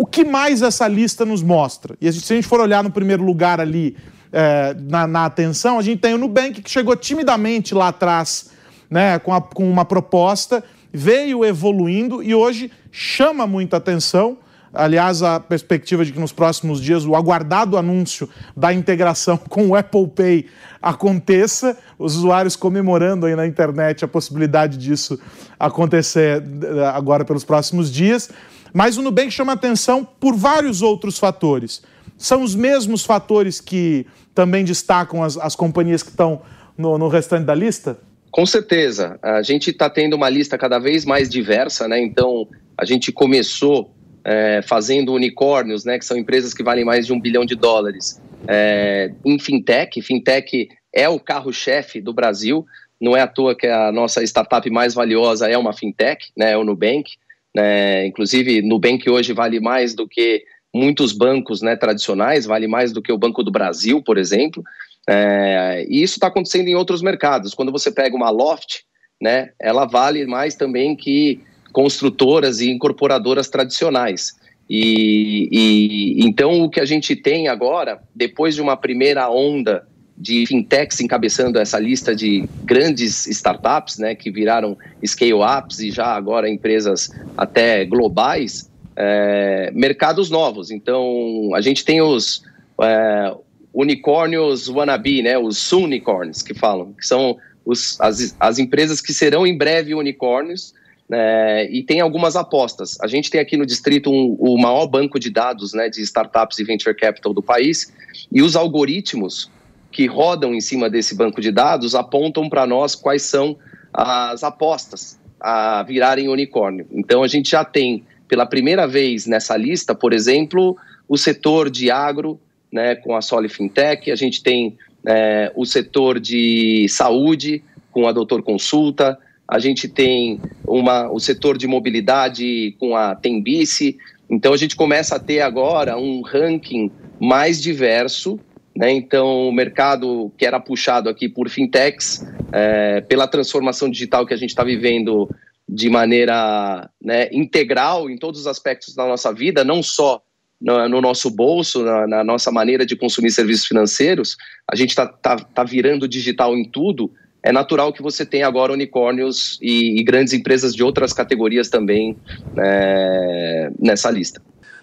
O 0.00 0.06
que 0.06 0.24
mais 0.24 0.62
essa 0.62 0.88
lista 0.88 1.26
nos 1.26 1.42
mostra? 1.42 1.94
E 2.00 2.10
se 2.10 2.32
a 2.32 2.36
gente 2.36 2.48
for 2.48 2.58
olhar 2.58 2.82
no 2.82 2.90
primeiro 2.90 3.22
lugar 3.22 3.60
ali 3.60 3.94
é, 4.32 4.74
na, 4.88 5.06
na, 5.06 5.26
atenção, 5.26 5.78
a 5.78 5.82
gente 5.82 5.98
tem 6.00 6.14
o 6.14 6.16
Nubank 6.16 6.62
que 6.62 6.70
chegou 6.70 6.96
timidamente 6.96 7.74
lá 7.74 7.88
atrás 7.88 8.48
né, 8.88 9.18
com, 9.18 9.34
a, 9.34 9.42
com 9.42 9.70
uma 9.70 9.84
proposta, 9.84 10.64
veio 10.90 11.44
evoluindo 11.44 12.22
e 12.22 12.34
hoje 12.34 12.72
chama 12.90 13.46
muita 13.46 13.76
atenção. 13.76 14.38
Aliás, 14.72 15.22
a 15.22 15.38
perspectiva 15.38 16.02
de 16.02 16.12
que 16.12 16.18
nos 16.18 16.32
próximos 16.32 16.80
dias 16.80 17.04
o 17.04 17.14
aguardado 17.14 17.76
anúncio 17.76 18.26
da 18.56 18.72
integração 18.72 19.36
com 19.50 19.68
o 19.68 19.76
Apple 19.76 20.08
Pay 20.08 20.46
aconteça, 20.80 21.76
os 21.98 22.16
usuários 22.16 22.56
comemorando 22.56 23.26
aí 23.26 23.36
na 23.36 23.46
internet 23.46 24.02
a 24.02 24.08
possibilidade 24.08 24.78
disso 24.78 25.20
acontecer 25.58 26.42
eh, 26.42 26.86
agora 26.86 27.22
pelos 27.22 27.44
próximos 27.44 27.92
dias. 27.92 28.30
Mas 28.72 28.96
o 28.96 29.02
Nubank 29.02 29.30
chama 29.30 29.52
atenção 29.52 30.04
por 30.04 30.34
vários 30.34 30.82
outros 30.82 31.18
fatores. 31.18 31.82
São 32.16 32.42
os 32.42 32.54
mesmos 32.54 33.04
fatores 33.04 33.60
que 33.60 34.06
também 34.34 34.64
destacam 34.64 35.22
as, 35.22 35.36
as 35.38 35.56
companhias 35.56 36.02
que 36.02 36.10
estão 36.10 36.42
no, 36.76 36.98
no 36.98 37.08
restante 37.08 37.44
da 37.44 37.54
lista? 37.54 37.98
Com 38.30 38.46
certeza. 38.46 39.18
A 39.22 39.42
gente 39.42 39.70
está 39.70 39.90
tendo 39.90 40.14
uma 40.14 40.28
lista 40.28 40.56
cada 40.56 40.78
vez 40.78 41.04
mais 41.04 41.28
diversa, 41.28 41.88
né? 41.88 42.00
Então, 42.00 42.46
a 42.76 42.84
gente 42.84 43.10
começou 43.10 43.90
é, 44.24 44.60
fazendo 44.62 45.12
unicórnios, 45.12 45.84
né? 45.84 45.98
Que 45.98 46.04
são 46.04 46.16
empresas 46.16 46.54
que 46.54 46.62
valem 46.62 46.84
mais 46.84 47.06
de 47.06 47.12
um 47.12 47.20
bilhão 47.20 47.44
de 47.44 47.56
dólares. 47.56 48.20
É, 48.46 49.12
em 49.24 49.38
fintech, 49.38 50.00
fintech 50.00 50.68
é 50.94 51.08
o 51.08 51.18
carro-chefe 51.18 52.00
do 52.00 52.12
Brasil. 52.12 52.64
Não 53.00 53.16
é 53.16 53.22
à 53.22 53.26
toa 53.26 53.56
que 53.56 53.66
a 53.66 53.90
nossa 53.90 54.22
startup 54.22 54.68
mais 54.70 54.94
valiosa 54.94 55.48
é 55.48 55.56
uma 55.56 55.72
fintech, 55.72 56.30
né? 56.36 56.52
É 56.52 56.56
o 56.56 56.64
Nubank. 56.64 57.12
Né? 57.54 58.06
Inclusive, 58.06 58.62
Nubank 58.62 59.08
hoje 59.08 59.32
vale 59.32 59.60
mais 59.60 59.94
do 59.94 60.06
que 60.06 60.44
muitos 60.72 61.12
bancos 61.12 61.62
né, 61.62 61.76
tradicionais, 61.76 62.46
vale 62.46 62.68
mais 62.68 62.92
do 62.92 63.02
que 63.02 63.12
o 63.12 63.18
Banco 63.18 63.42
do 63.42 63.50
Brasil, 63.50 64.02
por 64.02 64.16
exemplo. 64.16 64.62
É, 65.08 65.84
e 65.88 66.02
isso 66.02 66.14
está 66.14 66.28
acontecendo 66.28 66.68
em 66.68 66.74
outros 66.74 67.02
mercados. 67.02 67.54
Quando 67.54 67.72
você 67.72 67.90
pega 67.90 68.14
uma 68.14 68.30
Loft, 68.30 68.82
né, 69.20 69.50
ela 69.60 69.84
vale 69.84 70.24
mais 70.26 70.54
também 70.54 70.94
que 70.94 71.40
construtoras 71.72 72.60
e 72.60 72.70
incorporadoras 72.70 73.48
tradicionais. 73.48 74.38
E, 74.68 75.48
e 75.50 76.24
então 76.24 76.62
o 76.62 76.70
que 76.70 76.80
a 76.80 76.84
gente 76.84 77.16
tem 77.16 77.48
agora, 77.48 78.00
depois 78.14 78.54
de 78.54 78.62
uma 78.62 78.76
primeira 78.76 79.28
onda 79.28 79.86
de 80.20 80.44
fintechs 80.46 81.00
encabeçando 81.00 81.58
essa 81.58 81.78
lista 81.78 82.14
de 82.14 82.46
grandes 82.62 83.26
startups, 83.26 83.96
né, 83.96 84.14
que 84.14 84.30
viraram 84.30 84.76
scale-ups 85.02 85.80
e 85.80 85.90
já 85.90 86.08
agora 86.08 86.46
empresas 86.46 87.10
até 87.38 87.86
globais, 87.86 88.70
é, 88.94 89.70
mercados 89.74 90.28
novos. 90.28 90.70
Então, 90.70 91.50
a 91.54 91.62
gente 91.62 91.86
tem 91.86 92.02
os 92.02 92.44
é, 92.82 93.34
unicórnios 93.72 94.68
wannabe, 94.68 95.22
né, 95.22 95.38
os 95.38 95.72
unicorns 95.72 96.42
que 96.42 96.52
falam, 96.52 96.92
que 96.92 97.06
são 97.06 97.38
os, 97.64 97.98
as, 97.98 98.36
as 98.38 98.58
empresas 98.58 99.00
que 99.00 99.14
serão 99.14 99.46
em 99.46 99.56
breve 99.56 99.94
unicórnios, 99.94 100.74
é, 101.10 101.66
e 101.72 101.82
tem 101.82 102.00
algumas 102.00 102.36
apostas. 102.36 102.98
A 103.00 103.06
gente 103.06 103.30
tem 103.30 103.40
aqui 103.40 103.56
no 103.56 103.64
distrito 103.64 104.10
um, 104.10 104.36
o 104.38 104.60
maior 104.60 104.86
banco 104.86 105.18
de 105.18 105.30
dados 105.30 105.72
né, 105.72 105.88
de 105.88 106.02
startups 106.02 106.58
e 106.58 106.64
venture 106.64 106.94
capital 106.94 107.32
do 107.32 107.42
país, 107.42 107.90
e 108.30 108.42
os 108.42 108.54
algoritmos 108.54 109.50
que 109.90 110.06
rodam 110.06 110.54
em 110.54 110.60
cima 110.60 110.88
desse 110.88 111.14
banco 111.14 111.40
de 111.40 111.50
dados 111.50 111.94
apontam 111.94 112.48
para 112.48 112.66
nós 112.66 112.94
quais 112.94 113.22
são 113.22 113.56
as 113.92 114.44
apostas 114.44 115.18
a 115.40 115.82
virarem 115.82 116.28
unicórnio. 116.28 116.86
Então 116.92 117.22
a 117.22 117.28
gente 117.28 117.50
já 117.50 117.64
tem 117.64 118.04
pela 118.28 118.46
primeira 118.46 118.86
vez 118.86 119.26
nessa 119.26 119.56
lista, 119.56 119.94
por 119.94 120.12
exemplo, 120.12 120.76
o 121.08 121.18
setor 121.18 121.68
de 121.68 121.90
agro, 121.90 122.38
né, 122.70 122.94
com 122.94 123.16
a 123.16 123.20
Soli 123.20 123.48
Fintech, 123.48 124.10
a 124.12 124.14
gente 124.14 124.42
tem 124.42 124.78
é, 125.04 125.50
o 125.56 125.66
setor 125.66 126.20
de 126.20 126.86
saúde 126.88 127.64
com 127.90 128.06
a 128.06 128.12
Doutor 128.12 128.42
Consulta, 128.42 129.18
a 129.48 129.58
gente 129.58 129.88
tem 129.88 130.40
uma, 130.64 131.10
o 131.10 131.18
setor 131.18 131.58
de 131.58 131.66
mobilidade 131.66 132.76
com 132.78 132.94
a 132.94 133.16
Tembice, 133.16 133.98
então 134.28 134.52
a 134.52 134.56
gente 134.56 134.76
começa 134.76 135.16
a 135.16 135.18
ter 135.18 135.40
agora 135.40 135.98
um 135.98 136.20
ranking 136.20 136.88
mais 137.18 137.60
diverso 137.60 138.38
né? 138.80 138.90
Então, 138.92 139.46
o 139.46 139.52
mercado 139.52 140.32
que 140.38 140.46
era 140.46 140.58
puxado 140.58 141.10
aqui 141.10 141.28
por 141.28 141.50
fintechs, 141.50 142.26
é, 142.50 143.02
pela 143.02 143.28
transformação 143.28 143.90
digital 143.90 144.24
que 144.24 144.32
a 144.32 144.36
gente 144.38 144.48
está 144.48 144.64
vivendo 144.64 145.28
de 145.68 145.90
maneira 145.90 146.88
né, 146.98 147.28
integral 147.30 148.08
em 148.08 148.16
todos 148.16 148.40
os 148.40 148.46
aspectos 148.46 148.94
da 148.94 149.06
nossa 149.06 149.34
vida, 149.34 149.62
não 149.62 149.82
só 149.82 150.22
no, 150.58 150.88
no 150.88 151.02
nosso 151.02 151.30
bolso, 151.30 151.82
na, 151.82 152.06
na, 152.06 152.24
nossa 152.24 152.50
maneira 152.50 152.86
de 152.86 152.96
consumir 152.96 153.30
serviços 153.30 153.66
financeiros, 153.66 154.38
a 154.66 154.74
gente 154.74 154.88
está 154.90 155.06
tá, 155.06 155.36
tá 155.36 155.62
virando 155.62 156.08
digital 156.08 156.56
em 156.56 156.64
tudo. 156.64 157.12
É 157.42 157.52
natural 157.52 157.92
que 157.92 158.00
você 158.00 158.24
tenha 158.24 158.46
agora 158.46 158.72
unicórnios 158.72 159.58
e, 159.60 160.00
e 160.00 160.02
grandes 160.02 160.32
empresas 160.32 160.74
de 160.74 160.82
outras 160.82 161.12
categorias 161.12 161.68
também 161.68 162.16
é, 162.56 163.70
nessa 163.78 164.10
lista. 164.10 164.40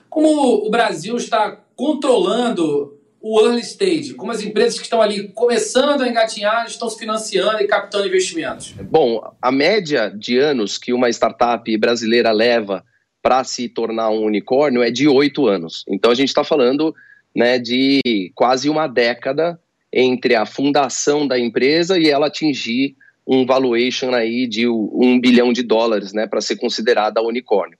Como 0.07 0.67
o 0.67 0.69
Brasil 0.69 1.17
está 1.17 1.59
controlando 1.75 2.96
o 3.27 3.41
early 3.41 3.61
stage? 3.61 4.13
Como 4.13 4.31
as 4.31 4.41
empresas 4.41 4.77
que 4.77 4.85
estão 4.85 5.01
ali 5.01 5.27
começando 5.29 6.01
a 6.01 6.07
engatinhar 6.07 6.65
estão 6.65 6.89
se 6.89 6.97
financiando 6.97 7.61
e 7.61 7.67
captando 7.67 8.07
investimentos? 8.07 8.73
Bom, 8.89 9.21
a 9.41 9.51
média 9.51 10.09
de 10.09 10.37
anos 10.37 10.77
que 10.77 10.93
uma 10.93 11.09
startup 11.09 11.77
brasileira 11.77 12.31
leva 12.31 12.85
para 13.21 13.43
se 13.43 13.67
tornar 13.67 14.09
um 14.09 14.23
unicórnio 14.23 14.81
é 14.81 14.89
de 14.89 15.09
oito 15.09 15.45
anos. 15.45 15.83
Então 15.89 16.09
a 16.09 16.15
gente 16.15 16.29
está 16.29 16.45
falando 16.45 16.95
né, 17.35 17.59
de 17.59 18.31
quase 18.33 18.69
uma 18.69 18.87
década 18.87 19.59
entre 19.91 20.33
a 20.33 20.45
fundação 20.45 21.27
da 21.27 21.37
empresa 21.37 21.99
e 21.99 22.09
ela 22.09 22.27
atingir 22.27 22.95
um 23.27 23.45
valuation 23.45 24.13
aí 24.13 24.47
de 24.47 24.65
um 24.69 25.19
bilhão 25.19 25.51
de 25.51 25.61
dólares, 25.61 26.13
né, 26.13 26.25
para 26.25 26.39
ser 26.39 26.55
considerada 26.55 27.21
unicórnio. 27.21 27.77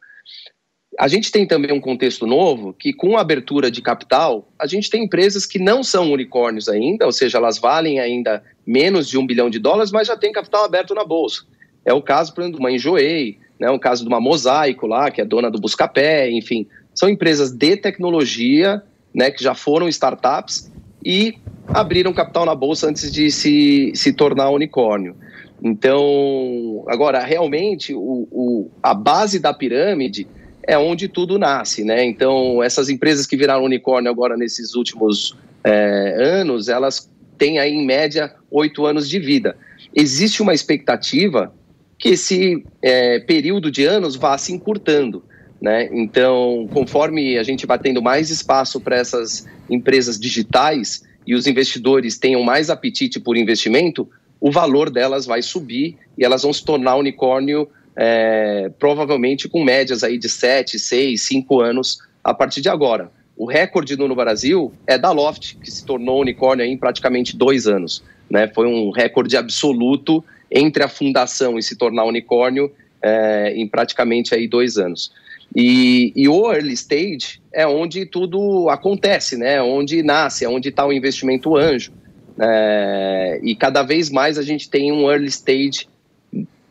A 0.98 1.08
gente 1.08 1.32
tem 1.32 1.46
também 1.46 1.72
um 1.72 1.80
contexto 1.80 2.26
novo 2.26 2.74
que, 2.74 2.92
com 2.92 3.18
a 3.18 3.22
abertura 3.22 3.70
de 3.70 3.84
capital, 3.84 4.48
a 4.58 4.66
gente 4.66 4.90
tem 4.90 5.04
empresas 5.04 5.46
que 5.46 5.60
não 5.60 5.84
são 5.84 6.12
unicórnios 6.12 6.68
ainda, 6.68 7.06
ou 7.06 7.12
seja, 7.12 7.38
elas 7.38 7.60
valem 7.60 8.00
ainda 8.00 8.44
menos 8.66 9.08
de 9.08 9.16
um 9.16 9.26
bilhão 9.26 9.48
de 9.48 9.60
dólares, 9.60 9.92
mas 9.92 10.08
já 10.08 10.18
tem 10.18 10.32
capital 10.32 10.66
aberto 10.66 10.96
na 10.96 11.06
bolsa. 11.06 11.44
É 11.86 11.94
o 11.94 12.02
caso, 12.02 12.34
por 12.34 12.42
exemplo, 12.42 12.60
de 12.60 12.66
uma 12.66 12.72
Enjoei, 12.72 13.38
né, 13.60 13.70
o 13.70 13.78
caso 13.78 14.02
de 14.02 14.08
uma 14.08 14.20
Mosaico 14.20 14.88
lá, 14.88 15.12
que 15.12 15.22
é 15.22 15.26
dona 15.26 15.52
do 15.52 15.62
Buscapé, 15.62 16.32
enfim. 16.32 16.68
São 16.96 17.08
empresas 17.08 17.52
de 17.52 17.78
tecnologia, 17.78 18.82
né, 19.14 19.30
que 19.30 19.44
já 19.44 19.54
foram 19.54 19.88
startups 19.88 20.72
e 21.06 21.36
abriram 21.68 22.12
capital 22.12 22.44
na 22.44 22.56
bolsa 22.56 22.90
antes 22.90 23.12
de 23.12 23.30
se, 23.30 23.92
se 23.94 24.14
tornar 24.14 24.50
unicórnio. 24.50 25.16
Então, 25.64 26.84
agora, 26.88 27.24
realmente, 27.24 27.94
o, 27.94 28.28
o, 28.32 28.72
a 28.82 28.96
base 28.96 29.40
da 29.40 29.54
pirâmide 29.54 30.28
é 30.68 30.78
onde 30.78 31.08
tudo 31.08 31.40
nasce, 31.40 31.86
né? 31.86 32.04
Então, 32.04 32.62
essas 32.62 32.90
empresas 32.90 33.26
que 33.26 33.38
viraram 33.38 33.64
unicórnio 33.64 34.12
agora 34.12 34.36
nesses 34.36 34.76
últimos 34.76 35.36
é, 35.64 36.18
anos, 36.20 36.68
elas 36.68 37.10
têm 37.38 37.58
aí, 37.58 37.72
em 37.72 37.86
média, 37.86 38.36
oito 38.52 38.86
anos 38.86 39.10
de 39.10 39.18
vida. 39.18 39.58
Existe 39.96 40.42
uma 40.42 40.54
expectativa 40.54 41.54
que 41.98 42.10
esse 42.10 42.64
é, 42.82 43.20
período 43.20 43.72
de 43.72 43.86
anos 43.86 44.18
vá 44.18 44.38
se 44.38 44.52
encurtando. 44.52 45.24
Né? 45.62 45.90
Então, 45.92 46.68
conforme 46.72 47.38
a 47.38 47.44
gente 47.44 47.66
vai 47.66 47.80
tendo 47.80 48.02
mais 48.02 48.30
espaço 48.30 48.80
para 48.80 48.98
essas 48.98 49.48
empresas 49.70 50.20
digitais 50.20 51.04
e 51.26 51.34
os 51.34 51.48
investidores 51.48 52.18
tenham 52.18 52.44
mais 52.44 52.70
apetite 52.70 53.20
por 53.20 53.38
investimento, 53.38 54.08
o 54.40 54.52
valor 54.52 54.90
delas 54.90 55.26
vai 55.26 55.42
subir 55.42 55.98
e 56.18 56.24
elas 56.24 56.44
vão 56.44 56.54
se 56.54 56.64
tornar 56.64 56.96
unicórnio 56.96 57.68
é, 57.98 58.70
provavelmente 58.78 59.50
com 59.50 59.64
médias 59.64 60.04
aí 60.04 60.20
de 60.20 60.30
7, 60.30 60.78
6, 60.78 61.20
5 61.20 61.60
anos 61.60 61.98
a 62.24 62.34
partir 62.34 62.62
de 62.62 62.70
agora. 62.70 63.12
O 63.36 63.46
recorde 63.46 63.98
no 63.98 64.16
Brasil 64.16 64.72
é 64.86 64.98
da 64.98 65.12
Loft, 65.12 65.58
que 65.58 65.72
se 65.72 65.84
tornou 65.84 66.22
unicórnio 66.22 66.66
em 66.66 66.78
praticamente 66.78 67.36
dois 67.36 67.68
anos. 67.68 68.04
Né? 68.30 68.48
Foi 68.54 68.68
um 68.68 68.92
recorde 68.92 69.36
absoluto 69.36 70.24
entre 70.52 70.84
a 70.84 70.88
fundação 70.88 71.58
e 71.58 71.64
se 71.64 71.76
tornar 71.76 72.06
unicórnio 72.06 72.72
é, 73.02 73.54
em 73.56 73.68
praticamente 73.68 74.34
aí 74.34 74.48
dois 74.48 74.78
anos. 74.78 75.12
E, 75.56 76.12
e, 76.16 76.28
o 76.28 76.52
early 76.52 76.74
stage 76.74 77.40
é 77.54 77.66
onde 77.66 78.06
tudo 78.06 78.70
acontece, 78.70 79.38
né? 79.38 79.62
Onde 79.62 80.04
nasce, 80.04 80.44
é 80.44 80.50
onde 80.50 80.70
está 80.70 80.86
o 80.86 80.92
investimento 80.92 81.56
anjo. 81.56 81.94
É, 82.40 83.40
e 83.42 83.56
cada 83.56 83.82
vez 83.82 84.10
mais 84.10 84.38
a 84.38 84.42
gente 84.42 84.70
tem 84.70 84.92
um 84.92 85.10
early 85.10 85.28
stage 85.28 85.88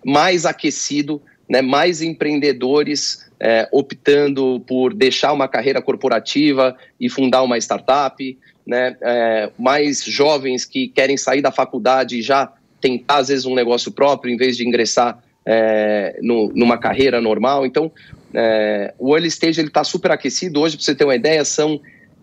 mais 0.07 0.47
aquecido, 0.47 1.21
né, 1.51 1.61
mais 1.61 2.01
empreendedores 2.01 3.29
é, 3.41 3.69
optando 3.73 4.61
por 4.61 4.95
deixar 4.95 5.33
uma 5.33 5.49
carreira 5.49 5.83
corporativa 5.83 6.77
e 7.01 7.11
fundar 7.11 7.43
uma 7.43 7.59
startup, 7.59 8.39
né, 8.65 8.97
é, 9.03 9.51
mais 9.59 10.05
jovens 10.05 10.65
que 10.65 10.87
querem 10.87 11.17
sair 11.17 11.43
da 11.43 11.51
faculdade 11.51 12.19
e 12.19 12.23
já 12.23 12.53
tentar, 12.81 13.17
às 13.17 13.29
vezes, 13.29 13.47
um 13.47 13.55
negócio 13.55 13.91
próprio 13.91 14.33
em 14.33 14.37
vez 14.37 14.57
de 14.57 14.65
ingressar 14.65 15.21
é, 15.45 16.21
no, 16.23 16.53
numa 16.55 16.79
carreira 16.79 17.21
normal. 17.21 17.67
Então, 17.67 17.91
é, 18.33 18.95
o 19.01 19.13
early 19.13 19.27
stage 19.27 19.61
está 19.61 19.83
super 19.83 20.13
aquecido. 20.13 20.61
Hoje, 20.61 20.77
para 20.77 20.85
você 20.85 20.95
ter 20.95 21.05
uma 21.05 21.17
ideia, 21.17 21.45
são 21.45 21.81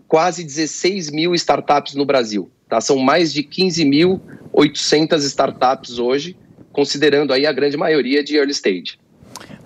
quase 0.08 0.42
16 0.42 1.10
mil 1.10 1.34
startups 1.34 1.94
no 1.94 2.06
Brasil. 2.06 2.50
Tá? 2.66 2.80
São 2.80 2.96
mais 2.96 3.30
de 3.30 3.42
15.800 3.42 5.18
startups 5.18 5.98
hoje 5.98 6.34
considerando 6.74 7.32
aí 7.32 7.46
a 7.46 7.52
grande 7.52 7.76
maioria 7.76 8.22
de 8.22 8.36
early 8.36 8.52
stage. 8.52 8.98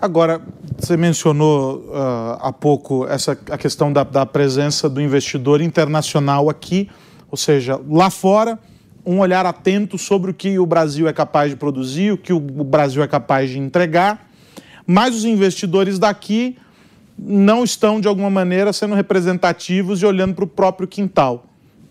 Agora, 0.01 0.41
você 0.77 0.95
mencionou 0.95 1.79
uh, 1.89 2.37
há 2.39 2.53
pouco 2.53 3.05
essa, 3.07 3.37
a 3.49 3.57
questão 3.57 3.91
da, 3.91 4.03
da 4.03 4.25
presença 4.25 4.87
do 4.87 5.01
investidor 5.01 5.59
internacional 5.59 6.49
aqui, 6.49 6.89
ou 7.29 7.37
seja, 7.37 7.79
lá 7.89 8.09
fora, 8.09 8.57
um 9.05 9.19
olhar 9.19 9.45
atento 9.45 9.97
sobre 9.97 10.31
o 10.31 10.33
que 10.33 10.57
o 10.57 10.65
Brasil 10.65 11.07
é 11.07 11.13
capaz 11.13 11.49
de 11.49 11.57
produzir, 11.57 12.13
o 12.13 12.17
que 12.17 12.31
o 12.31 12.39
Brasil 12.39 13.03
é 13.03 13.07
capaz 13.07 13.49
de 13.49 13.59
entregar, 13.59 14.29
mas 14.87 15.15
os 15.15 15.25
investidores 15.25 15.99
daqui 15.99 16.57
não 17.17 17.63
estão, 17.63 17.99
de 17.99 18.07
alguma 18.07 18.29
maneira, 18.29 18.71
sendo 18.71 18.95
representativos 18.95 20.01
e 20.01 20.05
olhando 20.05 20.33
para 20.33 20.45
o 20.45 20.47
próprio 20.47 20.87
quintal. 20.87 21.45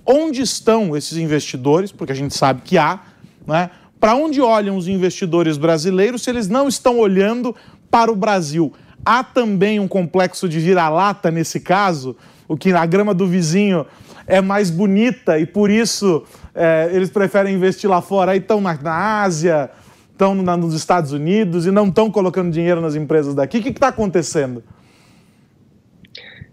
Onde 0.06 0.40
estão 0.40 0.96
esses 0.96 1.18
investidores? 1.18 1.92
Porque 1.92 2.12
a 2.12 2.16
gente 2.16 2.34
sabe 2.34 2.62
que 2.64 2.78
há, 2.78 3.00
né? 3.46 3.70
Para 4.00 4.14
onde 4.14 4.40
olham 4.40 4.76
os 4.76 4.86
investidores 4.86 5.56
brasileiros 5.56 6.22
se 6.22 6.30
eles 6.30 6.48
não 6.48 6.68
estão 6.68 6.98
olhando 6.98 7.54
para 7.90 8.12
o 8.12 8.16
Brasil? 8.16 8.72
Há 9.04 9.24
também 9.24 9.80
um 9.80 9.88
complexo 9.88 10.48
de 10.48 10.60
vira-lata 10.60 11.30
nesse 11.30 11.60
caso, 11.60 12.16
o 12.46 12.56
que 12.56 12.72
na 12.72 12.84
grama 12.86 13.12
do 13.12 13.26
vizinho 13.26 13.86
é 14.26 14.40
mais 14.40 14.70
bonita 14.70 15.38
e 15.38 15.46
por 15.46 15.70
isso 15.70 16.22
é, 16.54 16.90
eles 16.92 17.10
preferem 17.10 17.54
investir 17.54 17.88
lá 17.88 18.00
fora. 18.00 18.32
Aí 18.32 18.38
estão 18.38 18.60
na, 18.60 18.74
na 18.80 19.22
Ásia, 19.22 19.70
estão 20.12 20.34
nos 20.34 20.74
Estados 20.74 21.12
Unidos 21.12 21.66
e 21.66 21.70
não 21.70 21.88
estão 21.88 22.10
colocando 22.10 22.50
dinheiro 22.52 22.80
nas 22.80 22.94
empresas 22.94 23.34
daqui. 23.34 23.58
O 23.58 23.62
que 23.62 23.70
está 23.70 23.88
acontecendo? 23.88 24.62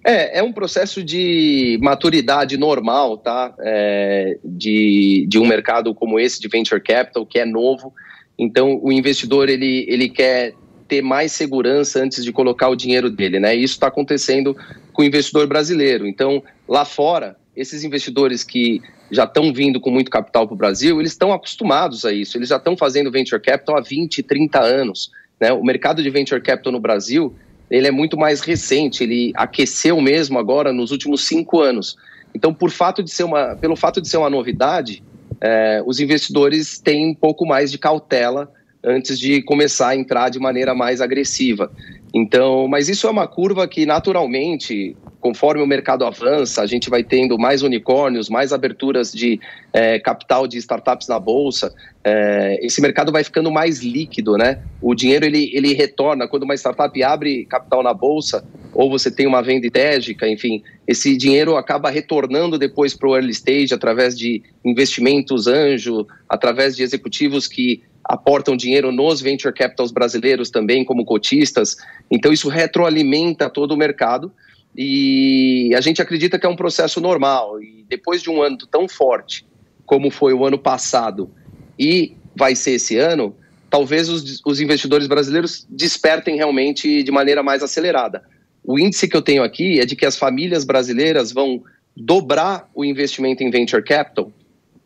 É, 0.08 0.38
é 0.38 0.44
um 0.44 0.54
processo 0.54 1.04
de 1.04 1.80
maturidade 1.82 2.58
normal, 2.58 3.18
tá? 3.18 3.56
É, 3.60 4.38
de, 4.46 5.26
de 5.28 5.39
um 5.39 5.48
mercado 5.48 5.96
como 5.96 6.20
esse 6.20 6.39
de 6.39 6.48
venture 6.48 6.80
capital, 6.80 7.26
que 7.26 7.39
é 7.39 7.46
novo. 7.46 7.91
Então, 8.38 8.80
o 8.84 8.91
investidor 8.91 9.50
ele, 9.50 9.84
ele 9.89 10.08
quer 10.08 10.54
ter 10.88 11.02
mais 11.02 11.32
segurança 11.32 12.04
antes 12.04 12.24
de 12.24 12.32
colocar 12.32 12.70
o 12.70 12.76
dinheiro 12.76 13.10
dele, 13.10 13.39
né? 13.39 13.56
Isso 13.56 13.74
está 13.74 13.88
acontecendo 13.88 14.56
com 14.94 15.02
o 15.02 15.06
investidor 15.06 15.48
brasileiro. 15.48 16.06
Então, 16.06 16.44
lá 16.68 16.86
fora, 16.86 17.36
esses 17.56 17.84
investidores 17.84 18.44
que 18.44 18.82
já 19.10 19.24
estão 19.24 19.52
vindo 19.52 19.82
com 19.82 19.89
muito 19.89 20.12
capital 20.12 20.46
para 20.46 20.54
o 20.54 20.58
Brasil, 20.58 21.00
eles 21.00 21.13
estão 21.13 21.34
acostumados 21.34 22.06
a 22.06 22.13
isso. 22.13 22.38
Eles 22.38 22.50
já 22.50 22.58
estão 22.58 22.78
fazendo 22.78 23.10
venture 23.10 23.41
capital 23.41 23.76
há 23.76 23.82
20, 23.82 24.22
30 24.22 24.60
anos. 24.60 25.10
Né? 25.41 25.52
O 25.52 25.63
mercado 25.63 26.04
de 26.04 26.10
venture 26.12 26.41
capital 26.41 26.72
no 26.72 26.80
Brasil 26.80 27.34
ele 27.69 27.88
é 27.88 27.91
muito 27.91 28.17
mais 28.17 28.41
recente, 28.41 29.04
ele 29.04 29.32
aqueceu 29.36 29.99
mesmo 29.99 30.38
agora 30.38 30.71
nos 30.71 30.91
últimos 30.91 31.25
cinco 31.25 31.62
anos. 31.62 31.97
Então, 32.34 32.54
por 32.54 32.69
fato 32.69 33.01
de 33.01 33.10
ser 33.12 33.23
uma, 33.23 33.56
pelo 33.56 33.75
fato 33.75 34.01
de 34.01 34.08
ser 34.08 34.17
uma 34.17 34.30
novidade, 34.30 35.01
é, 35.41 35.82
os 35.86 35.99
investidores 35.99 36.80
têm 36.80 37.08
um 37.08 37.15
pouco 37.15 37.45
mais 37.45 37.71
de 37.71 37.78
cautela 37.78 38.51
antes 38.84 39.17
de 39.17 39.41
começar 39.41 39.89
a 39.89 39.95
entrar 39.95 40.30
de 40.30 40.39
maneira 40.39 40.75
mais 40.75 41.01
agressiva. 41.01 41.71
Então, 42.17 42.65
mas 42.65 42.88
isso 42.88 43.08
é 43.08 43.12
uma 43.12 43.28
curva 43.28 43.67
que 43.67 43.86
naturalmente, 43.86 44.95
conforme 45.19 45.62
o 45.62 45.67
mercado 45.67 46.06
avança, 46.06 46.62
a 46.62 46.65
gente 46.65 46.89
vai 46.89 47.04
tendo 47.04 47.38
mais 47.38 47.62
unicórnios, 47.62 48.30
mais 48.30 48.54
aberturas 48.54 49.12
de 49.12 49.38
é, 49.73 49.99
capital 49.99 50.47
de 50.47 50.58
startups 50.58 51.10
na 51.10 51.19
bolsa. 51.19 51.75
É, 52.06 52.58
esse 52.65 52.82
mercado 52.82 53.12
vai 53.12 53.21
ficando 53.21 53.51
mais 53.51 53.84
líquido, 53.84 54.38
né? 54.38 54.62
O 54.82 54.95
dinheiro 54.95 55.25
ele, 55.25 55.51
ele 55.54 55.73
retorna 55.73 56.25
quando 56.25 56.43
uma 56.43 56.56
startup 56.56 57.04
abre 57.04 57.45
capital 57.47 57.84
na 57.84 57.93
bolsa 57.93 58.45
ou 58.73 58.89
você 58.89 59.12
tem 59.12 59.28
uma 59.28 59.41
venda 59.41 59.65
estratégica, 59.65 60.25
enfim, 60.25 60.63
esse 60.88 61.17
dinheiro 61.17 61.58
acaba 61.58 61.89
retornando 61.89 62.58
depois 62.58 62.93
para 62.93 63.10
o 63.10 63.15
early 63.15 63.32
stage 63.32 63.73
através 63.73 64.17
de 64.17 64.41
investimentos 64.63 65.47
anjo, 65.47 66.08
através 66.30 66.78
de 66.78 66.84
executivos 66.84 67.45
que 67.45 67.84
aportam 68.08 68.56
dinheiro 68.56 68.91
nos 68.91 69.20
venture 69.20 69.54
capitals 69.54 69.91
brasileiros 69.91 70.50
também 70.50 70.86
como 70.86 71.04
cotistas. 71.04 71.76
Então 72.10 72.32
isso 72.32 72.48
retroalimenta 72.48 73.50
todo 73.50 73.72
o 73.72 73.78
mercado 73.78 74.32
e 74.78 75.72
a 75.76 75.82
gente 75.82 76.02
acredita 76.02 76.38
que 76.38 76.46
é 76.46 76.50
um 76.50 76.56
processo 76.56 77.02
normal. 77.02 77.62
E 77.62 77.86
depois 77.89 78.22
de 78.22 78.30
um 78.30 78.41
ano 78.41 78.58
tão 78.70 78.88
forte 78.88 79.46
como 79.86 80.10
foi 80.10 80.34
o 80.34 80.46
ano 80.46 80.58
passado 80.58 81.30
e 81.78 82.13
vai 82.36 82.56
ser 82.56 82.72
esse 82.72 82.98
ano, 82.98 83.36
talvez 83.70 84.10
os, 84.10 84.41
os 84.46 84.60
investidores 84.60 85.08
brasileiros 85.08 85.65
despertem 85.70 86.36
realmente 86.36 87.04
de 87.04 87.12
maneira 87.12 87.41
mais 87.41 87.63
acelerada. 87.63 88.24
O 88.63 88.80
índice 88.80 89.08
que 89.08 89.15
eu 89.15 89.22
tenho 89.22 89.44
aqui 89.44 89.80
é 89.80 89.86
de 89.86 89.96
que 89.96 90.06
as 90.06 90.18
famílias 90.18 90.63
brasileiras 90.63 91.32
vão 91.32 91.63
dobrar 91.96 92.70
o 92.74 92.84
investimento 92.84 93.44
em 93.44 93.50
venture 93.50 93.84
capital 93.84 94.32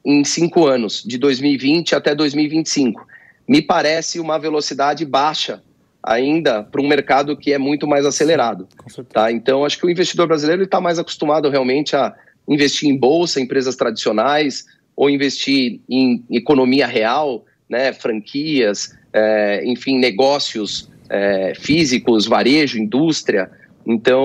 em 0.06 0.24
cinco 0.24 0.66
anos, 0.66 1.04
de 1.06 1.18
2020 1.18 1.96
até 1.96 2.16
2025. 2.16 3.06
Me 3.50 3.64
parece 3.64 4.20
uma 4.20 4.38
velocidade 4.38 5.04
baixa 5.04 5.64
ainda 6.04 6.62
para 6.62 6.80
um 6.80 6.88
mercado 6.88 7.36
que 7.36 7.52
é 7.52 7.58
muito 7.58 7.88
mais 7.88 8.06
acelerado. 8.06 8.68
Tá? 9.12 9.32
Então, 9.32 9.66
acho 9.66 9.80
que 9.80 9.88
o 9.88 9.90
investidor 9.90 10.28
brasileiro 10.28 10.62
está 10.62 10.80
mais 10.80 11.00
acostumado 11.00 11.50
realmente 11.50 11.96
a 11.96 12.14
investir 12.48 12.88
em 12.88 12.96
bolsa, 12.96 13.42
empresas 13.42 13.76
tradicionais, 13.76 14.66
ou 14.96 15.10
investir 15.10 15.82
em 15.90 16.24
economia 16.30 16.86
real, 16.86 17.44
né, 17.68 17.92
franquias, 17.92 18.96
é, 19.12 19.64
enfim, 19.66 19.98
negócios 19.98 20.88
é, 21.10 21.54
físicos, 21.56 22.28
varejo, 22.28 22.78
indústria. 22.78 23.50
Então, 23.84 24.22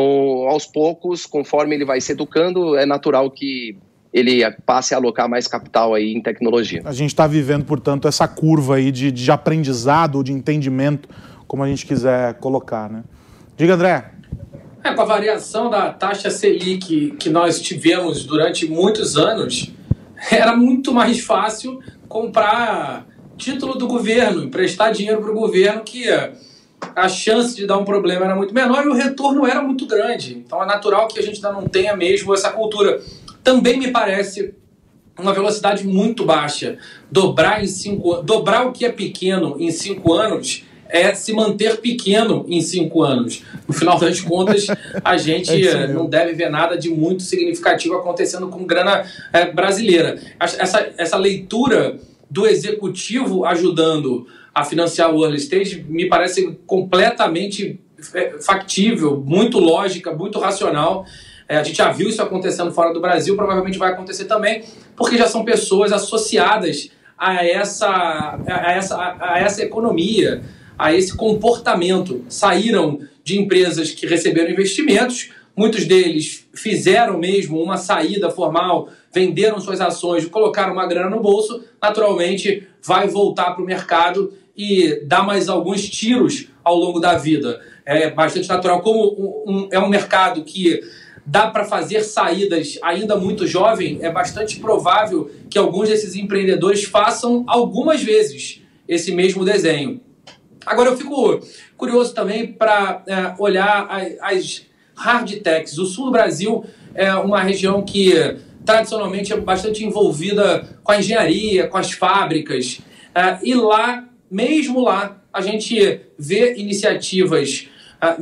aos 0.50 0.66
poucos, 0.66 1.24
conforme 1.24 1.76
ele 1.76 1.86
vai 1.86 1.98
se 1.98 2.12
educando, 2.12 2.76
é 2.76 2.84
natural 2.84 3.30
que 3.30 3.74
ele 4.14 4.48
passe 4.64 4.94
a 4.94 4.96
alocar 4.96 5.28
mais 5.28 5.48
capital 5.48 5.92
aí 5.92 6.14
em 6.14 6.22
tecnologia. 6.22 6.80
A 6.84 6.92
gente 6.92 7.08
está 7.08 7.26
vivendo, 7.26 7.64
portanto, 7.64 8.06
essa 8.06 8.28
curva 8.28 8.76
aí 8.76 8.92
de, 8.92 9.10
de 9.10 9.28
aprendizado 9.32 10.14
ou 10.14 10.22
de 10.22 10.32
entendimento, 10.32 11.08
como 11.48 11.64
a 11.64 11.68
gente 11.68 11.84
quiser 11.84 12.34
colocar, 12.34 12.88
né? 12.88 13.02
Diga, 13.56 13.74
André. 13.74 14.12
É, 14.84 14.94
com 14.94 15.02
a 15.02 15.04
variação 15.04 15.68
da 15.68 15.90
taxa 15.90 16.30
Selic 16.30 17.16
que 17.18 17.28
nós 17.28 17.60
tivemos 17.60 18.24
durante 18.24 18.68
muitos 18.68 19.16
anos, 19.16 19.72
era 20.30 20.54
muito 20.54 20.94
mais 20.94 21.18
fácil 21.18 21.80
comprar 22.08 23.08
título 23.36 23.74
do 23.76 23.88
governo, 23.88 24.44
emprestar 24.44 24.92
dinheiro 24.92 25.20
para 25.20 25.32
o 25.32 25.34
governo, 25.34 25.82
que 25.82 26.04
a 26.94 27.08
chance 27.08 27.56
de 27.56 27.66
dar 27.66 27.78
um 27.78 27.84
problema 27.84 28.26
era 28.26 28.36
muito 28.36 28.54
menor 28.54 28.84
e 28.84 28.88
o 28.88 28.94
retorno 28.94 29.44
era 29.44 29.60
muito 29.60 29.86
grande. 29.86 30.34
Então 30.34 30.62
é 30.62 30.66
natural 30.66 31.08
que 31.08 31.18
a 31.18 31.22
gente 31.22 31.44
ainda 31.44 31.50
não 31.50 31.66
tenha 31.66 31.96
mesmo 31.96 32.32
essa 32.32 32.50
cultura 32.50 33.02
também 33.44 33.78
me 33.78 33.92
parece 33.92 34.54
uma 35.18 35.32
velocidade 35.32 35.86
muito 35.86 36.24
baixa. 36.24 36.78
Dobrar 37.10 37.62
em 37.62 37.66
cinco 37.66 38.22
dobrar 38.22 38.66
o 38.66 38.72
que 38.72 38.84
é 38.84 38.90
pequeno 38.90 39.56
em 39.60 39.70
cinco 39.70 40.12
anos 40.12 40.64
é 40.88 41.14
se 41.14 41.32
manter 41.32 41.78
pequeno 41.78 42.44
em 42.48 42.60
cinco 42.60 43.02
anos. 43.02 43.42
No 43.66 43.74
final 43.74 43.98
das 43.98 44.20
contas, 44.20 44.66
a 45.04 45.16
gente 45.18 45.66
é 45.66 45.86
não 45.86 46.06
deve 46.06 46.32
ver 46.32 46.48
nada 46.48 46.76
de 46.76 46.88
muito 46.88 47.22
significativo 47.22 47.94
acontecendo 47.94 48.48
com 48.48 48.64
grana 48.64 49.04
é, 49.32 49.50
brasileira. 49.50 50.18
Essa, 50.38 50.92
essa 50.96 51.16
leitura 51.16 51.98
do 52.30 52.46
executivo 52.46 53.44
ajudando 53.44 54.26
a 54.54 54.64
financiar 54.64 55.12
o 55.12 55.24
early 55.24 55.38
stage 55.38 55.84
me 55.88 56.06
parece 56.06 56.58
completamente 56.66 57.80
é, 58.14 58.38
factível, 58.40 59.22
muito 59.24 59.58
lógica, 59.58 60.12
muito 60.12 60.38
racional. 60.38 61.04
É, 61.48 61.56
a 61.56 61.62
gente 61.62 61.76
já 61.76 61.90
viu 61.90 62.08
isso 62.08 62.22
acontecendo 62.22 62.72
fora 62.72 62.92
do 62.92 63.00
Brasil, 63.00 63.36
provavelmente 63.36 63.78
vai 63.78 63.92
acontecer 63.92 64.24
também, 64.24 64.64
porque 64.96 65.18
já 65.18 65.26
são 65.26 65.44
pessoas 65.44 65.92
associadas 65.92 66.90
a 67.18 67.44
essa, 67.44 67.88
a 68.46 68.72
essa, 68.72 69.16
a 69.20 69.38
essa 69.38 69.62
economia, 69.62 70.42
a 70.78 70.92
esse 70.92 71.16
comportamento. 71.16 72.24
Saíram 72.28 73.00
de 73.22 73.38
empresas 73.38 73.90
que 73.90 74.06
receberam 74.06 74.50
investimentos, 74.50 75.30
muitos 75.56 75.84
deles 75.84 76.46
fizeram 76.54 77.18
mesmo 77.18 77.62
uma 77.62 77.76
saída 77.76 78.30
formal, 78.30 78.88
venderam 79.12 79.60
suas 79.60 79.80
ações, 79.80 80.26
colocaram 80.26 80.72
uma 80.72 80.86
grana 80.86 81.10
no 81.10 81.22
bolso, 81.22 81.62
naturalmente 81.80 82.66
vai 82.82 83.06
voltar 83.06 83.52
para 83.52 83.62
o 83.62 83.66
mercado 83.66 84.32
e 84.56 85.00
dar 85.06 85.22
mais 85.22 85.48
alguns 85.48 85.88
tiros 85.88 86.48
ao 86.62 86.76
longo 86.76 87.00
da 87.00 87.16
vida. 87.16 87.60
É 87.84 88.10
bastante 88.10 88.48
natural. 88.48 88.80
Como 88.80 89.44
um, 89.46 89.52
um, 89.52 89.68
é 89.70 89.78
um 89.78 89.88
mercado 89.88 90.42
que 90.42 90.80
dá 91.26 91.48
para 91.50 91.64
fazer 91.64 92.02
saídas 92.02 92.78
ainda 92.82 93.16
muito 93.16 93.46
jovem, 93.46 93.98
é 94.02 94.10
bastante 94.10 94.60
provável 94.60 95.30
que 95.48 95.58
alguns 95.58 95.88
desses 95.88 96.14
empreendedores 96.14 96.84
façam 96.84 97.44
algumas 97.46 98.02
vezes 98.02 98.60
esse 98.86 99.12
mesmo 99.12 99.44
desenho. 99.44 100.00
Agora 100.66 100.90
eu 100.90 100.96
fico 100.96 101.40
curioso 101.76 102.14
também 102.14 102.46
para 102.46 103.02
é, 103.06 103.34
olhar 103.38 103.88
as 104.20 104.66
hard 104.94 105.30
techs. 105.42 105.78
O 105.78 105.86
sul 105.86 106.06
do 106.06 106.10
Brasil 106.12 106.64
é 106.94 107.12
uma 107.14 107.42
região 107.42 107.82
que 107.82 108.12
tradicionalmente 108.64 109.32
é 109.32 109.36
bastante 109.36 109.84
envolvida 109.84 110.78
com 110.82 110.92
a 110.92 110.98
engenharia, 110.98 111.68
com 111.68 111.76
as 111.76 111.92
fábricas. 111.92 112.80
É, 113.14 113.38
e 113.42 113.54
lá, 113.54 114.08
mesmo 114.30 114.82
lá, 114.82 115.22
a 115.32 115.40
gente 115.40 116.00
vê 116.18 116.54
iniciativas 116.54 117.68
é, 118.00 118.16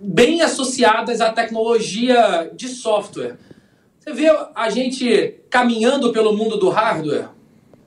bem 0.00 0.42
associadas 0.42 1.20
à 1.20 1.32
tecnologia 1.32 2.50
de 2.54 2.68
software. 2.68 3.36
Você 3.98 4.12
vê 4.12 4.28
a 4.54 4.70
gente 4.70 5.34
caminhando 5.50 6.12
pelo 6.12 6.36
mundo 6.36 6.58
do 6.58 6.68
hardware? 6.68 7.28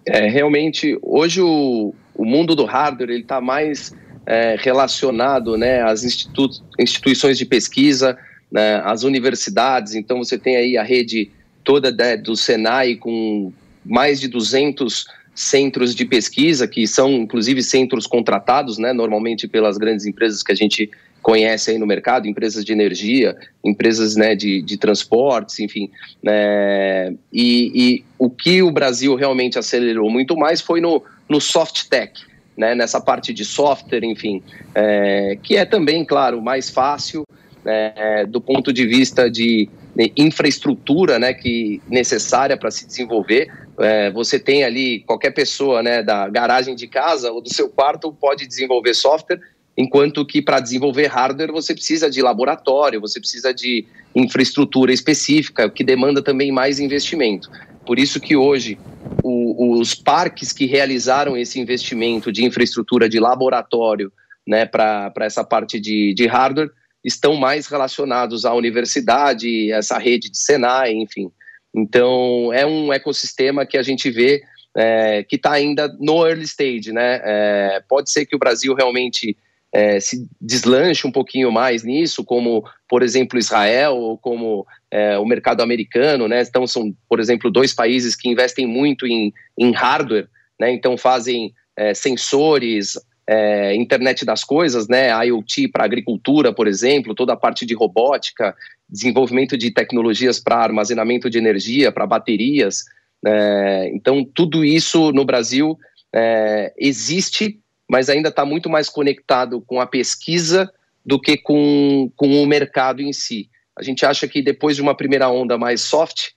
É, 0.06 0.28
realmente, 0.28 0.98
hoje 1.02 1.42
o, 1.42 1.94
o 2.16 2.26
mundo 2.26 2.56
do 2.56 2.66
hardware 2.66 3.12
está 3.12 3.40
mais 3.40 3.94
é, 4.26 4.56
relacionado 4.60 5.58
né, 5.58 5.82
às 5.82 6.04
institu 6.04 6.50
instituições 6.78 7.38
de 7.38 7.46
pesquisa, 7.46 8.18
né, 8.52 8.82
às 8.84 9.04
universidades. 9.04 9.96
Então, 9.96 10.18
você 10.18 10.38
tem 10.38 10.56
aí 10.56 10.78
a 10.78 10.84
rede 10.84 11.32
toda 11.64 11.92
né, 11.92 12.18
do 12.18 12.36
Senai 12.36 12.96
com 12.96 13.54
mais 13.86 14.20
de 14.20 14.28
200 14.28 15.06
centros 15.34 15.96
de 15.96 16.04
pesquisa, 16.04 16.68
que 16.68 16.86
são 16.86 17.12
inclusive 17.12 17.64
centros 17.64 18.06
contratados, 18.06 18.78
né, 18.78 18.92
normalmente 18.92 19.48
pelas 19.48 19.78
grandes 19.78 20.06
empresas 20.06 20.44
que 20.44 20.52
a 20.52 20.56
gente 20.56 20.92
conhece 21.22 21.72
aí 21.72 21.78
no 21.78 21.86
mercado, 21.86 22.28
empresas 22.28 22.64
de 22.64 22.72
energia, 22.72 23.36
empresas 23.64 24.16
né, 24.16 24.36
de, 24.36 24.62
de 24.62 24.78
transportes, 24.78 25.60
enfim. 25.60 25.90
Né, 26.24 27.16
e, 27.32 27.72
e, 27.74 28.06
o 28.18 28.30
que 28.30 28.62
o 28.62 28.72
Brasil 28.72 29.16
realmente 29.16 29.58
acelerou 29.58 30.10
muito 30.10 30.36
mais 30.36 30.62
foi 30.62 30.82
no, 30.82 31.04
no 31.28 31.40
soft 31.40 31.88
tech, 31.90 32.22
né, 32.58 32.76
nessa 32.76 33.00
parte 33.00 33.34
de 33.34 33.46
software, 33.46 34.04
enfim, 34.04 34.42
é, 34.76 35.38
que 35.42 35.56
é 35.56 35.66
também, 35.66 36.04
claro, 36.04 36.42
mais 36.42 36.70
fácil 36.70 37.24
né, 37.64 38.26
do 38.26 38.42
ponto 38.42 38.72
de 38.74 38.86
vista 38.86 39.30
de, 39.30 39.70
de 39.96 40.12
infraestrutura 40.18 41.20
né, 41.20 41.34
que 41.34 41.82
necessária 41.88 42.58
para 42.58 42.72
se 42.72 42.86
desenvolver. 42.86 43.52
É, 43.80 44.12
você 44.12 44.40
tem 44.40 44.64
ali 44.64 45.02
qualquer 45.02 45.32
pessoa 45.32 45.82
né, 45.82 46.04
da 46.04 46.28
garagem 46.28 46.76
de 46.76 46.88
casa 46.88 47.32
ou 47.32 47.42
do 47.42 47.54
seu 47.54 47.70
quarto 47.70 48.12
pode 48.12 48.48
desenvolver 48.48 48.94
software 48.94 49.40
enquanto 49.80 50.26
que 50.26 50.42
para 50.42 50.60
desenvolver 50.60 51.08
hardware 51.08 51.54
você 51.54 51.74
precisa 51.74 52.10
de 52.10 52.22
laboratório, 52.22 53.00
você 53.00 53.18
precisa 53.18 53.54
de 53.54 53.86
infraestrutura 54.14 54.92
específica, 54.92 55.70
que 55.70 55.86
demanda 55.86 56.22
também 56.22 56.52
mais 56.52 56.82
investimento. 56.82 57.50
Por 57.86 57.98
isso 57.98 58.20
que 58.20 58.36
hoje 58.36 58.78
o, 59.24 59.80
os 59.80 59.96
parques 59.96 60.52
que 60.52 60.66
realizaram 60.66 61.38
esse 61.38 61.62
investimento 61.62 62.30
de 62.30 62.44
infraestrutura 62.44 63.08
de 63.08 63.22
laboratório 63.22 64.12
né, 64.46 64.66
para 64.66 65.14
essa 65.22 65.46
parte 65.46 65.80
de, 65.80 66.14
de 66.14 66.28
hardware 66.28 66.72
estão 67.02 67.38
mais 67.38 67.68
relacionados 67.68 68.44
à 68.44 68.54
universidade, 68.54 69.72
essa 69.72 69.98
rede 69.98 70.30
de 70.30 70.38
Senai, 70.38 70.92
enfim. 70.92 71.32
Então, 71.74 72.52
é 72.52 72.66
um 72.66 72.92
ecossistema 72.92 73.66
que 73.66 73.78
a 73.78 73.84
gente 73.84 74.12
vê 74.12 74.44
é, 74.76 75.24
que 75.24 75.38
está 75.38 75.54
ainda 75.54 75.88
no 76.02 76.28
early 76.28 76.44
stage, 76.44 76.92
né? 76.92 77.22
É, 77.24 77.84
pode 77.88 78.12
ser 78.12 78.26
que 78.26 78.36
o 78.36 78.40
Brasil 78.40 78.74
realmente 78.74 79.38
é, 79.72 80.00
se 80.00 80.28
deslanche 80.42 81.06
um 81.06 81.12
pouquinho 81.12 81.52
mais 81.52 81.84
nisso, 81.84 82.24
como, 82.24 82.64
por 82.88 83.04
exemplo, 83.04 83.38
Israel 83.38 83.96
ou 83.96 84.18
como 84.18 84.66
é, 84.90 85.18
o 85.18 85.26
mercado 85.26 85.62
americano, 85.62 86.28
né? 86.28 86.42
Então, 86.42 86.66
são, 86.66 86.94
por 87.08 87.20
exemplo, 87.20 87.52
dois 87.52 87.74
países 87.74 88.16
que 88.16 88.30
investem 88.30 88.66
muito 88.66 89.06
em, 89.06 89.32
em 89.58 89.72
hardware, 89.72 90.28
né? 90.60 90.72
Então, 90.72 90.98
fazem 90.98 91.54
é, 91.78 91.94
sensores, 91.94 92.98
é, 93.30 93.76
internet 93.76 94.26
das 94.26 94.44
coisas, 94.44 94.88
né, 94.88 95.10
IoT 95.28 95.68
para 95.68 95.86
agricultura, 95.86 96.52
por 96.52 96.68
exemplo, 96.68 97.14
toda 97.14 97.34
a 97.34 97.38
parte 97.38 97.64
de 97.64 97.76
robótica, 97.76 98.56
desenvolvimento 98.90 99.56
de 99.56 99.70
tecnologias 99.70 100.40
para 100.40 100.58
armazenamento 100.58 101.30
de 101.30 101.38
energia, 101.38 101.92
para 101.92 102.08
baterias. 102.08 102.86
É, 103.24 103.92
então, 103.94 104.26
tudo 104.26 104.66
isso 104.66 105.12
no 105.12 105.24
Brasil 105.24 105.78
é, 106.14 106.74
existe, 106.76 107.60
mas 107.90 108.10
ainda 108.10 108.30
está 108.30 108.46
muito 108.46 108.70
mais 108.70 108.88
conectado 108.88 109.62
com 109.62 109.82
a 109.82 109.88
pesquisa 109.88 110.72
do 111.04 111.20
que 111.20 111.36
com, 111.38 112.12
com 112.16 112.44
o 112.44 112.46
mercado 112.46 113.02
em 113.02 113.12
si. 113.12 113.50
A 113.76 113.82
gente 113.82 114.06
acha 114.06 114.28
que 114.28 114.42
depois 114.44 114.76
de 114.76 114.82
uma 114.82 114.96
primeira 114.96 115.28
onda 115.30 115.58
mais 115.58 115.82
soft, 115.82 116.30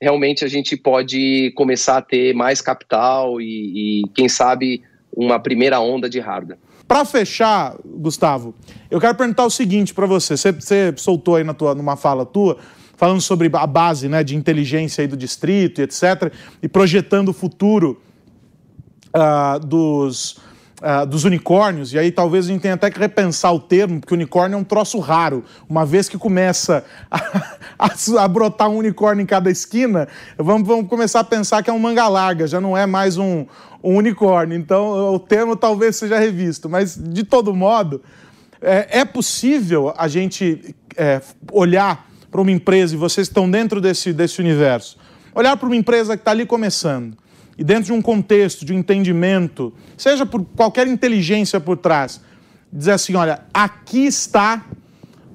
realmente 0.00 0.44
a 0.44 0.48
gente 0.48 0.76
pode 0.76 1.52
começar 1.54 1.98
a 1.98 2.02
ter 2.02 2.34
mais 2.34 2.60
capital 2.60 3.40
e, 3.40 4.02
e 4.02 4.08
quem 4.14 4.28
sabe, 4.28 4.82
uma 5.12 5.38
primeira 5.38 5.78
onda 5.80 6.10
de 6.10 6.18
hardware. 6.18 6.58
Para 6.88 7.04
fechar, 7.04 7.76
Gustavo, 7.84 8.54
eu 8.90 9.00
quero 9.00 9.14
perguntar 9.14 9.44
o 9.44 9.50
seguinte 9.50 9.94
para 9.94 10.06
você. 10.06 10.36
você. 10.36 10.52
Você 10.52 10.94
soltou 10.96 11.36
aí 11.36 11.44
na 11.44 11.54
tua, 11.54 11.74
numa 11.74 11.96
fala 11.96 12.24
tua, 12.24 12.58
falando 12.96 13.20
sobre 13.20 13.50
a 13.52 13.66
base 13.66 14.08
né, 14.08 14.22
de 14.22 14.36
inteligência 14.36 15.02
aí 15.02 15.08
do 15.08 15.16
distrito 15.16 15.80
e 15.80 15.84
etc., 15.84 16.32
e 16.62 16.68
projetando 16.68 17.30
o 17.30 17.32
futuro 17.32 18.00
uh, 19.14 19.58
dos, 19.58 20.38
Uh, 20.76 21.06
dos 21.06 21.24
unicórnios, 21.24 21.94
e 21.94 21.98
aí 21.98 22.12
talvez 22.12 22.44
a 22.44 22.48
gente 22.48 22.60
tenha 22.60 22.74
até 22.74 22.90
que 22.90 22.98
repensar 22.98 23.50
o 23.50 23.58
termo, 23.58 23.98
porque 23.98 24.12
unicórnio 24.12 24.56
é 24.56 24.58
um 24.58 24.64
troço 24.64 24.98
raro. 24.98 25.42
Uma 25.66 25.86
vez 25.86 26.06
que 26.06 26.18
começa 26.18 26.84
a, 27.10 27.18
a, 28.18 28.24
a, 28.24 28.28
brotar 28.28 28.68
um 28.68 28.76
unicórnio 28.76 29.22
em 29.22 29.26
cada 29.26 29.50
esquina, 29.50 30.06
vamos, 30.36 30.68
vamos 30.68 30.86
começar 30.86 31.20
a 31.20 31.24
pensar 31.24 31.62
que 31.62 31.70
é 31.70 31.72
um 31.72 31.78
manga 31.78 32.06
larga, 32.08 32.46
já 32.46 32.60
não 32.60 32.76
é 32.76 32.84
mais 32.84 33.16
um, 33.16 33.46
um 33.82 33.96
unicórnio. 33.96 34.54
Então 34.54 35.14
o 35.14 35.18
termo 35.18 35.56
talvez 35.56 35.96
seja 35.96 36.18
revisto, 36.18 36.68
mas 36.68 36.94
de 36.94 37.24
todo 37.24 37.54
modo, 37.54 38.02
é, 38.60 39.00
é 39.00 39.04
possível 39.06 39.94
a 39.96 40.08
gente 40.08 40.76
é, 40.94 41.22
olhar 41.52 42.06
para 42.30 42.42
uma 42.42 42.50
empresa, 42.50 42.94
e 42.94 42.98
vocês 42.98 43.28
estão 43.28 43.50
dentro 43.50 43.80
desse, 43.80 44.12
desse 44.12 44.42
universo, 44.42 44.98
olhar 45.34 45.56
para 45.56 45.66
uma 45.66 45.76
empresa 45.76 46.18
que 46.18 46.20
está 46.20 46.32
ali 46.32 46.44
começando 46.44 47.16
e 47.58 47.64
dentro 47.64 47.84
de 47.84 47.92
um 47.92 48.02
contexto, 48.02 48.64
de 48.64 48.74
entendimento, 48.74 49.72
seja 49.96 50.26
por 50.26 50.44
qualquer 50.56 50.86
inteligência 50.86 51.58
por 51.58 51.76
trás, 51.76 52.20
dizer 52.72 52.92
assim: 52.92 53.14
olha, 53.14 53.40
aqui 53.52 54.06
está 54.06 54.64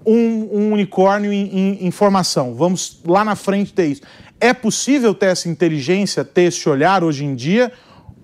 um, 0.06 0.50
um 0.52 0.72
unicórnio 0.72 1.32
em, 1.32 1.48
em, 1.48 1.88
em, 1.88 1.92
formação, 1.92 2.54
vamos 2.54 3.00
lá 3.06 3.26
na 3.26 3.36
frente 3.36 3.74
ter 3.74 3.88
isso. 3.88 4.02
É 4.40 4.54
possível 4.54 5.14
ter 5.14 5.28
essa 5.28 5.50
inteligência, 5.50 6.24
ter 6.24 6.44
esse 6.44 6.68
olhar 6.68 7.04
hoje 7.04 7.26
em 7.26 7.36
dia, 7.36 7.72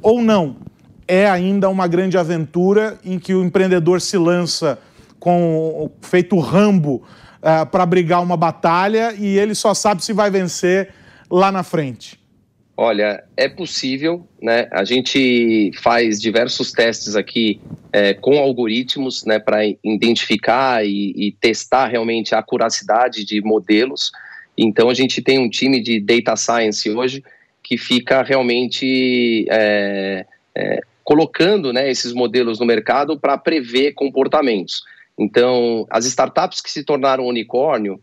ou 0.01 0.21
não? 0.21 0.57
É 1.07 1.29
ainda 1.29 1.69
uma 1.69 1.87
grande 1.87 2.17
aventura 2.17 2.99
em 3.05 3.17
que 3.17 3.33
o 3.33 3.43
empreendedor 3.43 4.01
se 4.01 4.17
lança 4.17 4.79
com 5.19 5.89
feito 6.01 6.37
Rambo 6.39 6.95
uh, 6.95 7.03
eh, 7.41 7.65
para 7.65 7.85
brigar 7.85 8.21
uma 8.21 8.35
batalha 8.35 9.13
e 9.13 9.37
ele 9.37 9.55
só 9.55 9.73
sabe 9.73 10.03
se 10.03 10.11
vai 10.11 10.29
vencer 10.29 10.89
lá 11.29 11.51
na 11.51 11.63
frente. 11.63 12.19
Olha, 12.79 13.23
é 13.35 13.49
possível, 13.49 14.27
né? 14.39 14.67
A 14.71 14.83
gente 14.83 15.71
faz 15.81 16.21
diversos 16.21 16.71
testes 16.71 17.15
aqui 17.15 17.59
é, 17.91 18.13
com 18.13 18.37
algoritmos, 18.37 19.25
né, 19.25 19.39
para 19.39 19.65
identificar 19.83 20.85
e, 20.85 21.11
e, 21.15 21.31
testar 21.31 21.87
realmente 21.87 22.35
a 22.35 22.39
acuracidade 22.39 23.25
de 23.25 23.41
modelos. 23.41 24.11
Então, 24.55 24.91
a 24.91 24.93
gente 24.93 25.23
tem 25.23 25.39
um 25.39 25.49
time 25.49 25.81
de 25.81 25.99
data 25.99 26.35
science 26.35 26.87
hoje 26.87 27.23
que 27.63 27.79
fica 27.79 28.21
realmente 28.21 29.47
é, 29.49 30.27
é, 30.53 30.79
colocando, 31.03 31.73
né, 31.73 31.89
esses 31.89 32.13
modelos 32.13 32.59
no 32.59 32.65
mercado 32.65 33.19
para 33.19 33.39
prever 33.39 33.93
comportamentos. 33.93 34.83
Então, 35.17 35.87
as 35.89 36.05
startups 36.05 36.61
que 36.61 36.69
se 36.69 36.83
tornaram 36.83 37.25
unicórnio, 37.25 37.99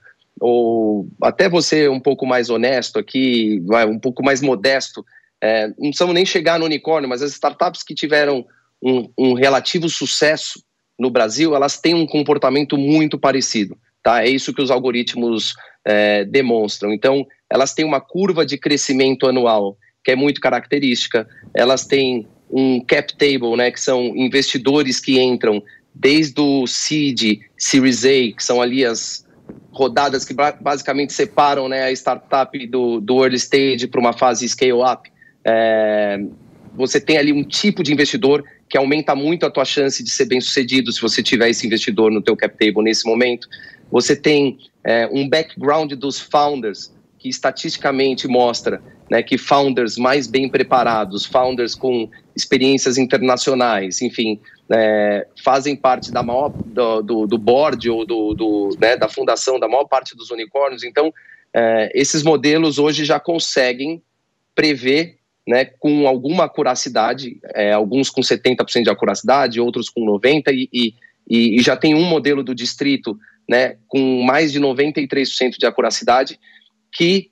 ou 0.46 1.09
até 1.22 1.48
você 1.48 1.88
um 1.88 1.98
pouco 1.98 2.26
mais 2.26 2.50
honesto 2.50 2.98
aqui, 2.98 3.62
um 3.88 3.98
pouco 3.98 4.22
mais 4.22 4.42
modesto, 4.42 5.02
é, 5.42 5.68
não 5.68 5.88
precisamos 5.88 6.14
nem 6.14 6.26
chegar 6.26 6.59
no 6.59 6.66
unicórnio, 6.66 7.09
mas 7.09 7.22
as 7.22 7.33
startups 7.33 7.83
que 7.83 7.94
tiveram 7.94 8.44
um, 8.83 9.09
um, 9.18 9.33
relativo 9.33 9.88
sucesso 9.88 10.62
no 10.98 11.09
Brasil, 11.11 11.57
elas 11.57 11.80
têm 11.80 11.94
um 11.94 12.07
comportamento 12.07 12.76
muito 12.76 13.18
parecido, 13.18 13.74
tá? 14.02 14.22
É 14.22 14.28
isso 14.28 14.52
que 14.52 14.61
os 14.61 14.70
algoritmos 14.70 15.54
é, 15.83 16.26
demonstram. 16.26 16.92
Então, 16.92 17.26
elas 17.48 17.72
têm 17.72 17.87
uma 17.87 18.00
curva 18.00 18.44
de 18.44 18.59
crescimento 18.59 19.26
anual 19.26 19.78
que 20.04 20.11
é 20.11 20.16
muito 20.16 20.42
característica, 20.42 21.26
elas 21.54 21.87
têm 21.87 22.28
um 22.50 22.85
cap 22.85 23.16
table, 23.16 23.57
né, 23.57 23.70
que 23.70 23.80
são 23.80 24.14
investidores 24.14 25.00
que 25.00 25.18
entram 25.18 25.62
desde 25.94 26.38
o 26.38 26.66
seed, 26.66 27.40
Series 27.57 28.04
A, 28.04 28.37
que 28.37 28.44
são 28.44 28.61
ali 28.61 28.85
as 28.85 29.23
rodadas 29.70 30.24
que 30.24 30.35
basicamente 30.61 31.12
separam 31.12 31.68
né, 31.68 31.85
a 31.85 31.92
startup 31.92 32.66
do, 32.66 33.00
do 33.00 33.22
early 33.22 33.37
stage 33.37 33.87
para 33.88 34.00
uma 34.00 34.12
fase 34.12 34.48
scale-up. 34.48 35.11
É, 35.44 36.20
você 36.74 37.00
tem 37.00 37.16
ali 37.16 37.33
um 37.33 37.42
tipo 37.42 37.83
de 37.83 37.92
investidor 37.92 38.44
que 38.68 38.78
aumenta 38.78 39.14
muito 39.14 39.44
a 39.44 39.50
tua 39.50 39.64
chance 39.64 40.02
de 40.02 40.11
ser 40.11 40.24
bem 40.26 40.40
sucedido 40.40 40.90
se 40.92 41.00
você 41.00 41.22
tiver 41.22 41.50
esse 41.50 41.66
investidor 41.66 42.11
no 42.11 42.22
teu 42.22 42.37
cap 42.37 42.57
table 42.57 42.83
nesse 42.83 43.04
momento. 43.07 43.48
Você 43.90 44.16
tem 44.16 44.59
é, 44.83 45.09
um 45.12 45.28
background 45.28 45.92
dos 45.92 46.20
founders 46.20 46.92
que 47.18 47.28
estatisticamente 47.28 48.26
mostra 48.28 48.83
né, 49.14 49.22
que 49.22 49.38
founders 49.38 49.96
mais 49.96 50.27
bem 50.27 50.48
preparados, 50.48 51.24
founders 51.24 51.77
com 51.77 52.11
experiências 52.35 52.98
internacionais, 52.98 54.03
enfim, 54.03 54.40
é, 54.72 55.24
fazem 55.44 55.77
parte 55.77 56.11
da 56.11 56.20
maior 56.20 56.48
do, 56.48 57.00
do, 57.00 57.27
do 57.29 57.38
board 57.38 57.88
ou 57.88 58.05
do, 58.05 58.35
do 58.35 58.77
né, 58.81 58.96
da 58.96 59.09
fundação 59.09 59.61
da 59.61 59.68
maior 59.68 59.85
parte 59.85 60.16
dos 60.16 60.33
unicórnios. 60.33 60.83
Então, 60.83 61.14
é, 61.55 61.92
esses 61.94 62.24
modelos 62.24 62.77
hoje 62.81 63.05
já 63.05 63.20
conseguem 63.20 64.03
prever 64.53 65.18
né, 65.46 65.64
com 65.64 66.09
alguma 66.09 66.46
acuracidade, 66.46 67.38
é, 67.55 67.72
alguns 67.72 68.11
com 68.11 68.20
70% 68.20 68.83
de 68.83 68.90
acuracidade, 68.90 69.61
outros 69.61 69.88
com 69.88 70.05
90% 70.05 70.48
e, 70.48 70.68
e, 70.72 71.57
e, 71.57 71.62
já 71.62 71.77
tem 71.77 71.94
um 71.94 72.03
modelo 72.03 72.42
do 72.42 72.53
distrito 72.53 73.16
né, 73.48 73.77
com 73.87 74.24
mais 74.24 74.50
de 74.50 74.59
93% 74.59 75.57
de 75.57 75.66
acuracidade 75.66 76.37
que 76.92 77.31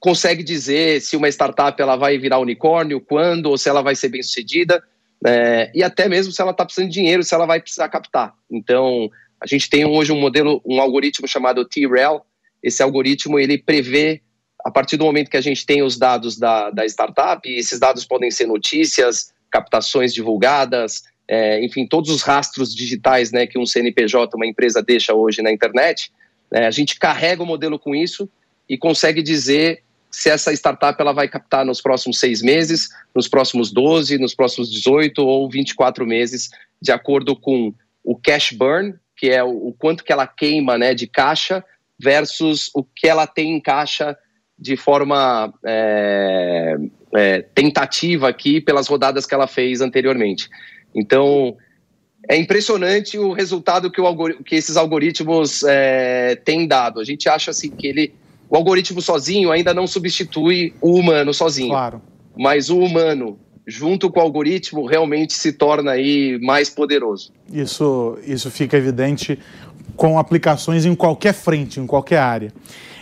consegue 0.00 0.42
dizer 0.42 1.00
se 1.00 1.16
uma 1.16 1.28
startup 1.28 1.80
ela 1.80 1.94
vai 1.94 2.18
virar 2.18 2.38
unicórnio, 2.38 3.00
quando, 3.00 3.46
ou 3.46 3.58
se 3.58 3.68
ela 3.68 3.82
vai 3.82 3.94
ser 3.94 4.08
bem 4.08 4.22
sucedida 4.22 4.82
é, 5.24 5.70
e 5.74 5.82
até 5.82 6.08
mesmo 6.08 6.32
se 6.32 6.40
ela 6.40 6.50
está 6.50 6.64
precisando 6.64 6.88
de 6.88 6.94
dinheiro, 6.94 7.22
se 7.22 7.34
ela 7.34 7.46
vai 7.46 7.60
precisar 7.60 7.88
captar. 7.88 8.34
Então, 8.50 9.10
a 9.40 9.46
gente 9.46 9.68
tem 9.68 9.84
hoje 9.84 10.12
um 10.12 10.20
modelo, 10.20 10.62
um 10.64 10.80
algoritmo 10.80 11.28
chamado 11.28 11.64
T-Rel. 11.64 12.24
Esse 12.62 12.82
algoritmo 12.82 13.38
ele 13.38 13.58
prevê 13.58 14.22
a 14.64 14.70
partir 14.70 14.96
do 14.96 15.04
momento 15.04 15.30
que 15.30 15.36
a 15.36 15.42
gente 15.42 15.64
tem 15.64 15.82
os 15.82 15.98
dados 15.98 16.38
da, 16.38 16.70
da 16.70 16.84
startup, 16.84 17.48
e 17.48 17.58
esses 17.58 17.78
dados 17.78 18.04
podem 18.04 18.30
ser 18.30 18.46
notícias, 18.46 19.32
captações 19.50 20.12
divulgadas, 20.12 21.02
é, 21.26 21.64
enfim, 21.64 21.86
todos 21.86 22.10
os 22.10 22.22
rastros 22.22 22.74
digitais 22.74 23.32
né, 23.32 23.46
que 23.46 23.58
um 23.58 23.64
CNPJ, 23.64 24.36
uma 24.36 24.46
empresa 24.46 24.82
deixa 24.82 25.14
hoje 25.14 25.40
na 25.40 25.50
internet, 25.50 26.12
é, 26.52 26.66
a 26.66 26.70
gente 26.70 26.98
carrega 26.98 27.42
o 27.42 27.46
modelo 27.46 27.78
com 27.78 27.94
isso 27.94 28.28
e 28.68 28.76
consegue 28.76 29.22
dizer 29.22 29.82
se 30.10 30.28
essa 30.28 30.52
startup 30.52 31.00
ela 31.00 31.12
vai 31.12 31.28
captar 31.28 31.64
nos 31.64 31.80
próximos 31.80 32.18
seis 32.18 32.42
meses, 32.42 32.88
nos 33.14 33.28
próximos 33.28 33.70
12, 33.70 34.18
nos 34.18 34.34
próximos 34.34 34.70
18 34.70 35.22
ou 35.22 35.48
24 35.48 36.04
meses, 36.06 36.50
de 36.82 36.90
acordo 36.90 37.36
com 37.36 37.72
o 38.02 38.16
cash 38.16 38.52
burn, 38.52 38.94
que 39.16 39.30
é 39.30 39.42
o, 39.44 39.74
quanto 39.78 40.02
que 40.02 40.12
ela 40.12 40.26
queima 40.26 40.76
né, 40.76 40.94
de 40.94 41.06
caixa, 41.06 41.64
versus 41.98 42.70
o 42.74 42.82
que 42.82 43.06
ela 43.06 43.26
tem 43.26 43.54
em 43.54 43.60
caixa 43.60 44.16
de 44.58 44.76
forma 44.76 45.52
é, 45.64 46.76
é, 47.14 47.42
tentativa 47.54 48.28
aqui 48.28 48.60
pelas 48.60 48.88
rodadas 48.88 49.26
que 49.26 49.34
ela 49.34 49.46
fez 49.46 49.80
anteriormente. 49.80 50.48
Então, 50.94 51.56
é 52.28 52.36
impressionante 52.36 53.18
o 53.18 53.32
resultado 53.32 53.90
que, 53.90 54.00
o 54.00 54.44
que 54.44 54.56
esses 54.56 54.76
algoritmos 54.76 55.62
é, 55.62 56.36
têm 56.36 56.66
dado. 56.66 57.00
A 57.00 57.04
gente 57.04 57.28
acha 57.28 57.50
assim 57.50 57.70
que 57.70 57.86
ele 57.86 58.14
o 58.50 58.56
algoritmo 58.56 59.00
sozinho 59.00 59.52
ainda 59.52 59.72
não 59.72 59.86
substitui 59.86 60.74
o 60.80 60.94
humano 60.94 61.32
sozinho. 61.32 61.70
Claro. 61.70 62.02
Mas 62.36 62.68
o 62.68 62.78
humano, 62.78 63.38
junto 63.64 64.10
com 64.10 64.18
o 64.18 64.22
algoritmo, 64.22 64.84
realmente 64.84 65.32
se 65.34 65.52
torna 65.52 65.92
aí 65.92 66.38
mais 66.42 66.68
poderoso. 66.68 67.32
Isso, 67.52 68.18
isso 68.26 68.50
fica 68.50 68.76
evidente 68.76 69.38
com 69.96 70.18
aplicações 70.18 70.84
em 70.84 70.94
qualquer 70.96 71.32
frente, 71.32 71.78
em 71.78 71.86
qualquer 71.86 72.18
área. 72.18 72.52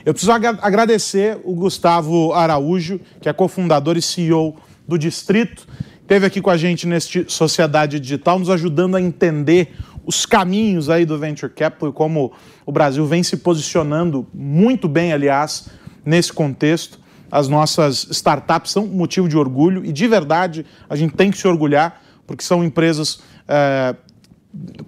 Eu 0.05 0.13
preciso 0.13 0.33
agradecer 0.33 1.39
o 1.45 1.55
Gustavo 1.55 2.33
Araújo, 2.33 3.01
que 3.21 3.29
é 3.29 3.33
cofundador 3.33 3.97
e 3.97 4.03
CEO 4.03 4.55
do 4.87 4.99
Distrito, 4.99 5.67
esteve 6.01 6.25
aqui 6.25 6.41
com 6.41 6.49
a 6.49 6.57
gente 6.57 6.87
neste 6.87 7.27
Sociedade 7.29 8.01
Digital, 8.01 8.39
nos 8.39 8.49
ajudando 8.49 8.97
a 8.97 9.01
entender 9.01 9.75
os 10.09 10.25
caminhos 10.25 10.89
aí 10.89 11.05
do 11.05 11.19
Venture 11.19 11.53
Capital 11.53 11.91
e 11.91 11.93
como 11.93 12.33
o 12.65 12.73
Brasil 12.73 13.05
vem 13.05 13.23
se 13.23 13.37
posicionando 13.37 14.27
muito 14.33 14.89
bem, 14.89 15.13
aliás, 15.13 15.69
nesse 16.03 16.33
contexto. 16.33 16.99
As 17.31 17.47
nossas 17.47 18.07
startups 18.11 18.73
são 18.73 18.87
motivo 18.87 19.29
de 19.29 19.37
orgulho 19.37 19.85
e 19.85 19.93
de 19.93 20.09
verdade 20.09 20.65
a 20.89 20.97
gente 20.97 21.15
tem 21.15 21.31
que 21.31 21.37
se 21.37 21.47
orgulhar, 21.47 22.01
porque 22.27 22.43
são 22.43 22.65
empresas, 22.65 23.21
é, 23.47 23.95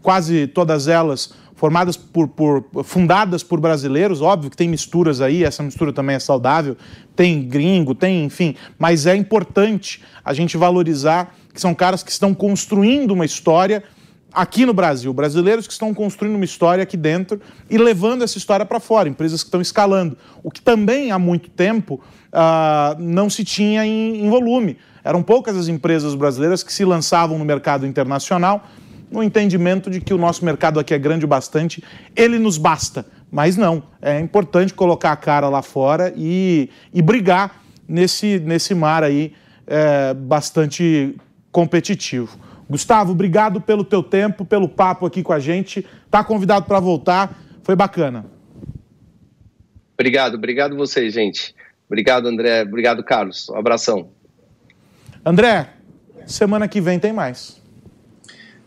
quase 0.00 0.46
todas 0.46 0.88
elas 0.88 1.35
formadas 1.54 1.98
por, 1.98 2.26
por, 2.26 2.64
fundadas 2.83 3.42
por 3.42 3.61
brasileiros, 3.61 4.22
óbvio 4.22 4.50
que 4.50 4.56
tem 4.56 4.70
misturas 4.70 5.20
aí, 5.20 5.44
essa 5.44 5.62
mistura 5.62 5.92
também 5.92 6.16
é 6.16 6.18
saudável, 6.18 6.78
tem 7.14 7.42
gringo, 7.42 7.94
tem, 7.94 8.24
enfim, 8.24 8.56
mas 8.78 9.04
é 9.04 9.14
importante 9.14 10.02
a 10.24 10.33
gente 10.33 10.56
valorizar 10.56 11.37
que 11.52 11.61
são 11.61 11.74
caras 11.74 12.02
que 12.02 12.11
estão 12.11 12.33
construindo 12.33 13.11
uma 13.11 13.26
história 13.26 13.85
aqui 14.33 14.64
no 14.64 14.73
Brasil, 14.73 15.12
brasileiros 15.12 15.66
que 15.66 15.73
estão 15.73 15.93
construindo 15.93 16.37
uma 16.37 16.45
história 16.45 16.83
aqui 16.83 16.97
dentro 16.97 17.40
e 17.69 17.77
levando 17.77 18.23
essa 18.23 18.38
história 18.38 18.64
para 18.64 18.81
fora, 18.81 19.09
empresas 19.09 19.43
que 19.43 19.49
estão 19.49 19.61
escalando, 19.61 20.16
o 20.43 20.51
que 20.51 20.61
também 20.61 21.11
há 21.11 21.19
muito 21.19 21.51
tempo 21.51 22.01
uh, 22.33 23.01
não 23.01 23.29
se 23.29 23.45
tinha 23.45 23.85
em, 23.85 24.25
em 24.25 24.31
volume. 24.31 24.77
Eram 25.03 25.23
poucas 25.23 25.57
as 25.57 25.69
empresas 25.69 26.14
brasileiras 26.14 26.62
que 26.62 26.73
se 26.73 26.85
lançavam 26.85 27.38
no 27.38 27.45
mercado 27.45 27.87
internacional 27.87 28.66
no 29.11 29.23
entendimento 29.23 29.90
de 29.90 30.01
que 30.01 30.14
o 30.14 30.19
nosso 30.19 30.45
mercado 30.45 30.79
aqui 30.79 30.95
é 30.95 30.99
grande 30.99 31.25
o 31.25 31.29
bastante, 31.29 31.83
ele 32.14 32.38
nos 32.38 32.57
basta. 32.57 33.05
Mas 33.31 33.57
não, 33.57 33.83
é 34.01 34.21
importante 34.21 34.73
colocar 34.73 35.12
a 35.12 35.16
cara 35.16 35.49
lá 35.49 35.62
fora 35.62 36.12
e, 36.16 36.71
e 36.93 37.03
brigar 37.03 37.62
nesse, 37.88 38.38
nesse 38.38 38.75
mar 38.75 39.03
aí 39.03 39.33
é, 39.66 40.14
bastante 40.14 41.16
competitivo. 41.51 42.38
Gustavo, 42.70 43.11
obrigado 43.11 43.61
pelo 43.61 43.85
teu 43.85 44.00
tempo, 44.00 44.44
pelo 44.44 44.68
papo 44.68 45.04
aqui 45.04 45.24
com 45.24 45.33
a 45.33 45.40
gente. 45.40 45.85
Tá 46.09 46.22
convidado 46.22 46.66
para 46.66 46.78
voltar, 46.78 47.37
foi 47.64 47.74
bacana. 47.74 48.26
Obrigado, 49.94 50.37
obrigado 50.37 50.76
vocês, 50.76 51.12
gente. 51.12 51.52
Obrigado, 51.88 52.28
André. 52.28 52.62
Obrigado, 52.62 53.02
Carlos. 53.02 53.48
Um 53.48 53.56
abração. 53.56 54.11
André, 55.26 55.68
semana 56.24 56.68
que 56.68 56.80
vem 56.80 57.00
tem 57.00 57.12
mais. 57.12 57.61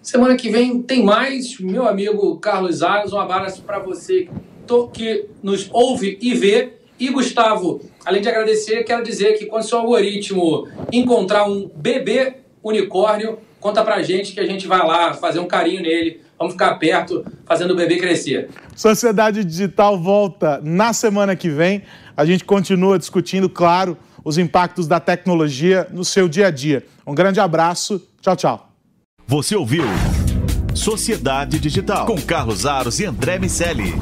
Semana 0.02 0.36
que 0.36 0.50
vem 0.50 0.82
tem 0.82 1.02
mais, 1.02 1.58
meu 1.58 1.88
amigo 1.88 2.38
Carlos 2.40 2.84
Ares. 2.84 3.14
Um 3.14 3.20
abraço 3.20 3.64
para 3.64 3.80
você 3.80 4.28
que 4.94 5.30
nos 5.42 5.70
ouve 5.72 6.18
e 6.22 6.34
vê. 6.34 6.74
E 7.00 7.10
Gustavo, 7.10 7.82
além 8.06 8.22
de 8.22 8.28
agradecer, 8.28 8.84
quero 8.84 9.02
dizer 9.02 9.38
que 9.38 9.46
quando 9.46 9.64
seu 9.64 9.78
algoritmo 9.78 10.68
encontrar 10.92 11.46
um 11.46 11.70
bebê 11.74 12.36
unicórnio, 12.62 13.40
conta 13.64 13.82
pra 13.82 14.04
gente 14.04 14.34
que 14.34 14.40
a 14.42 14.46
gente 14.46 14.68
vai 14.68 14.86
lá 14.86 15.14
fazer 15.14 15.40
um 15.40 15.48
carinho 15.48 15.82
nele. 15.82 16.22
Vamos 16.38 16.54
ficar 16.54 16.76
perto, 16.76 17.26
fazendo 17.46 17.72
o 17.72 17.76
bebê 17.76 17.98
crescer. 17.98 18.50
Sociedade 18.76 19.46
Digital 19.46 19.98
volta 19.98 20.60
na 20.62 20.92
semana 20.92 21.34
que 21.34 21.50
vem. 21.50 21.84
A 22.16 22.26
gente 22.26 22.44
continua 22.44 23.00
discutindo, 23.00 23.50
claro, 23.50 23.98
os 24.24 24.38
impactos 24.38 24.86
da 24.86 25.00
tecnologia 25.00 25.88
no 25.92 26.04
seu 26.04 26.28
dia 26.28 26.48
a 26.48 26.52
dia. 26.52 26.86
Um 27.08 27.16
grande 27.16 27.40
abraço. 27.40 28.06
Tchau, 28.22 28.36
tchau. 28.36 28.70
Você 29.26 29.56
ouviu 29.56 29.86
Sociedade 30.76 31.58
Digital 31.58 32.06
com 32.06 32.22
Carlos 32.22 32.66
Aros 32.66 33.00
e 33.00 33.06
André 33.06 33.40
Miceli. 33.40 33.94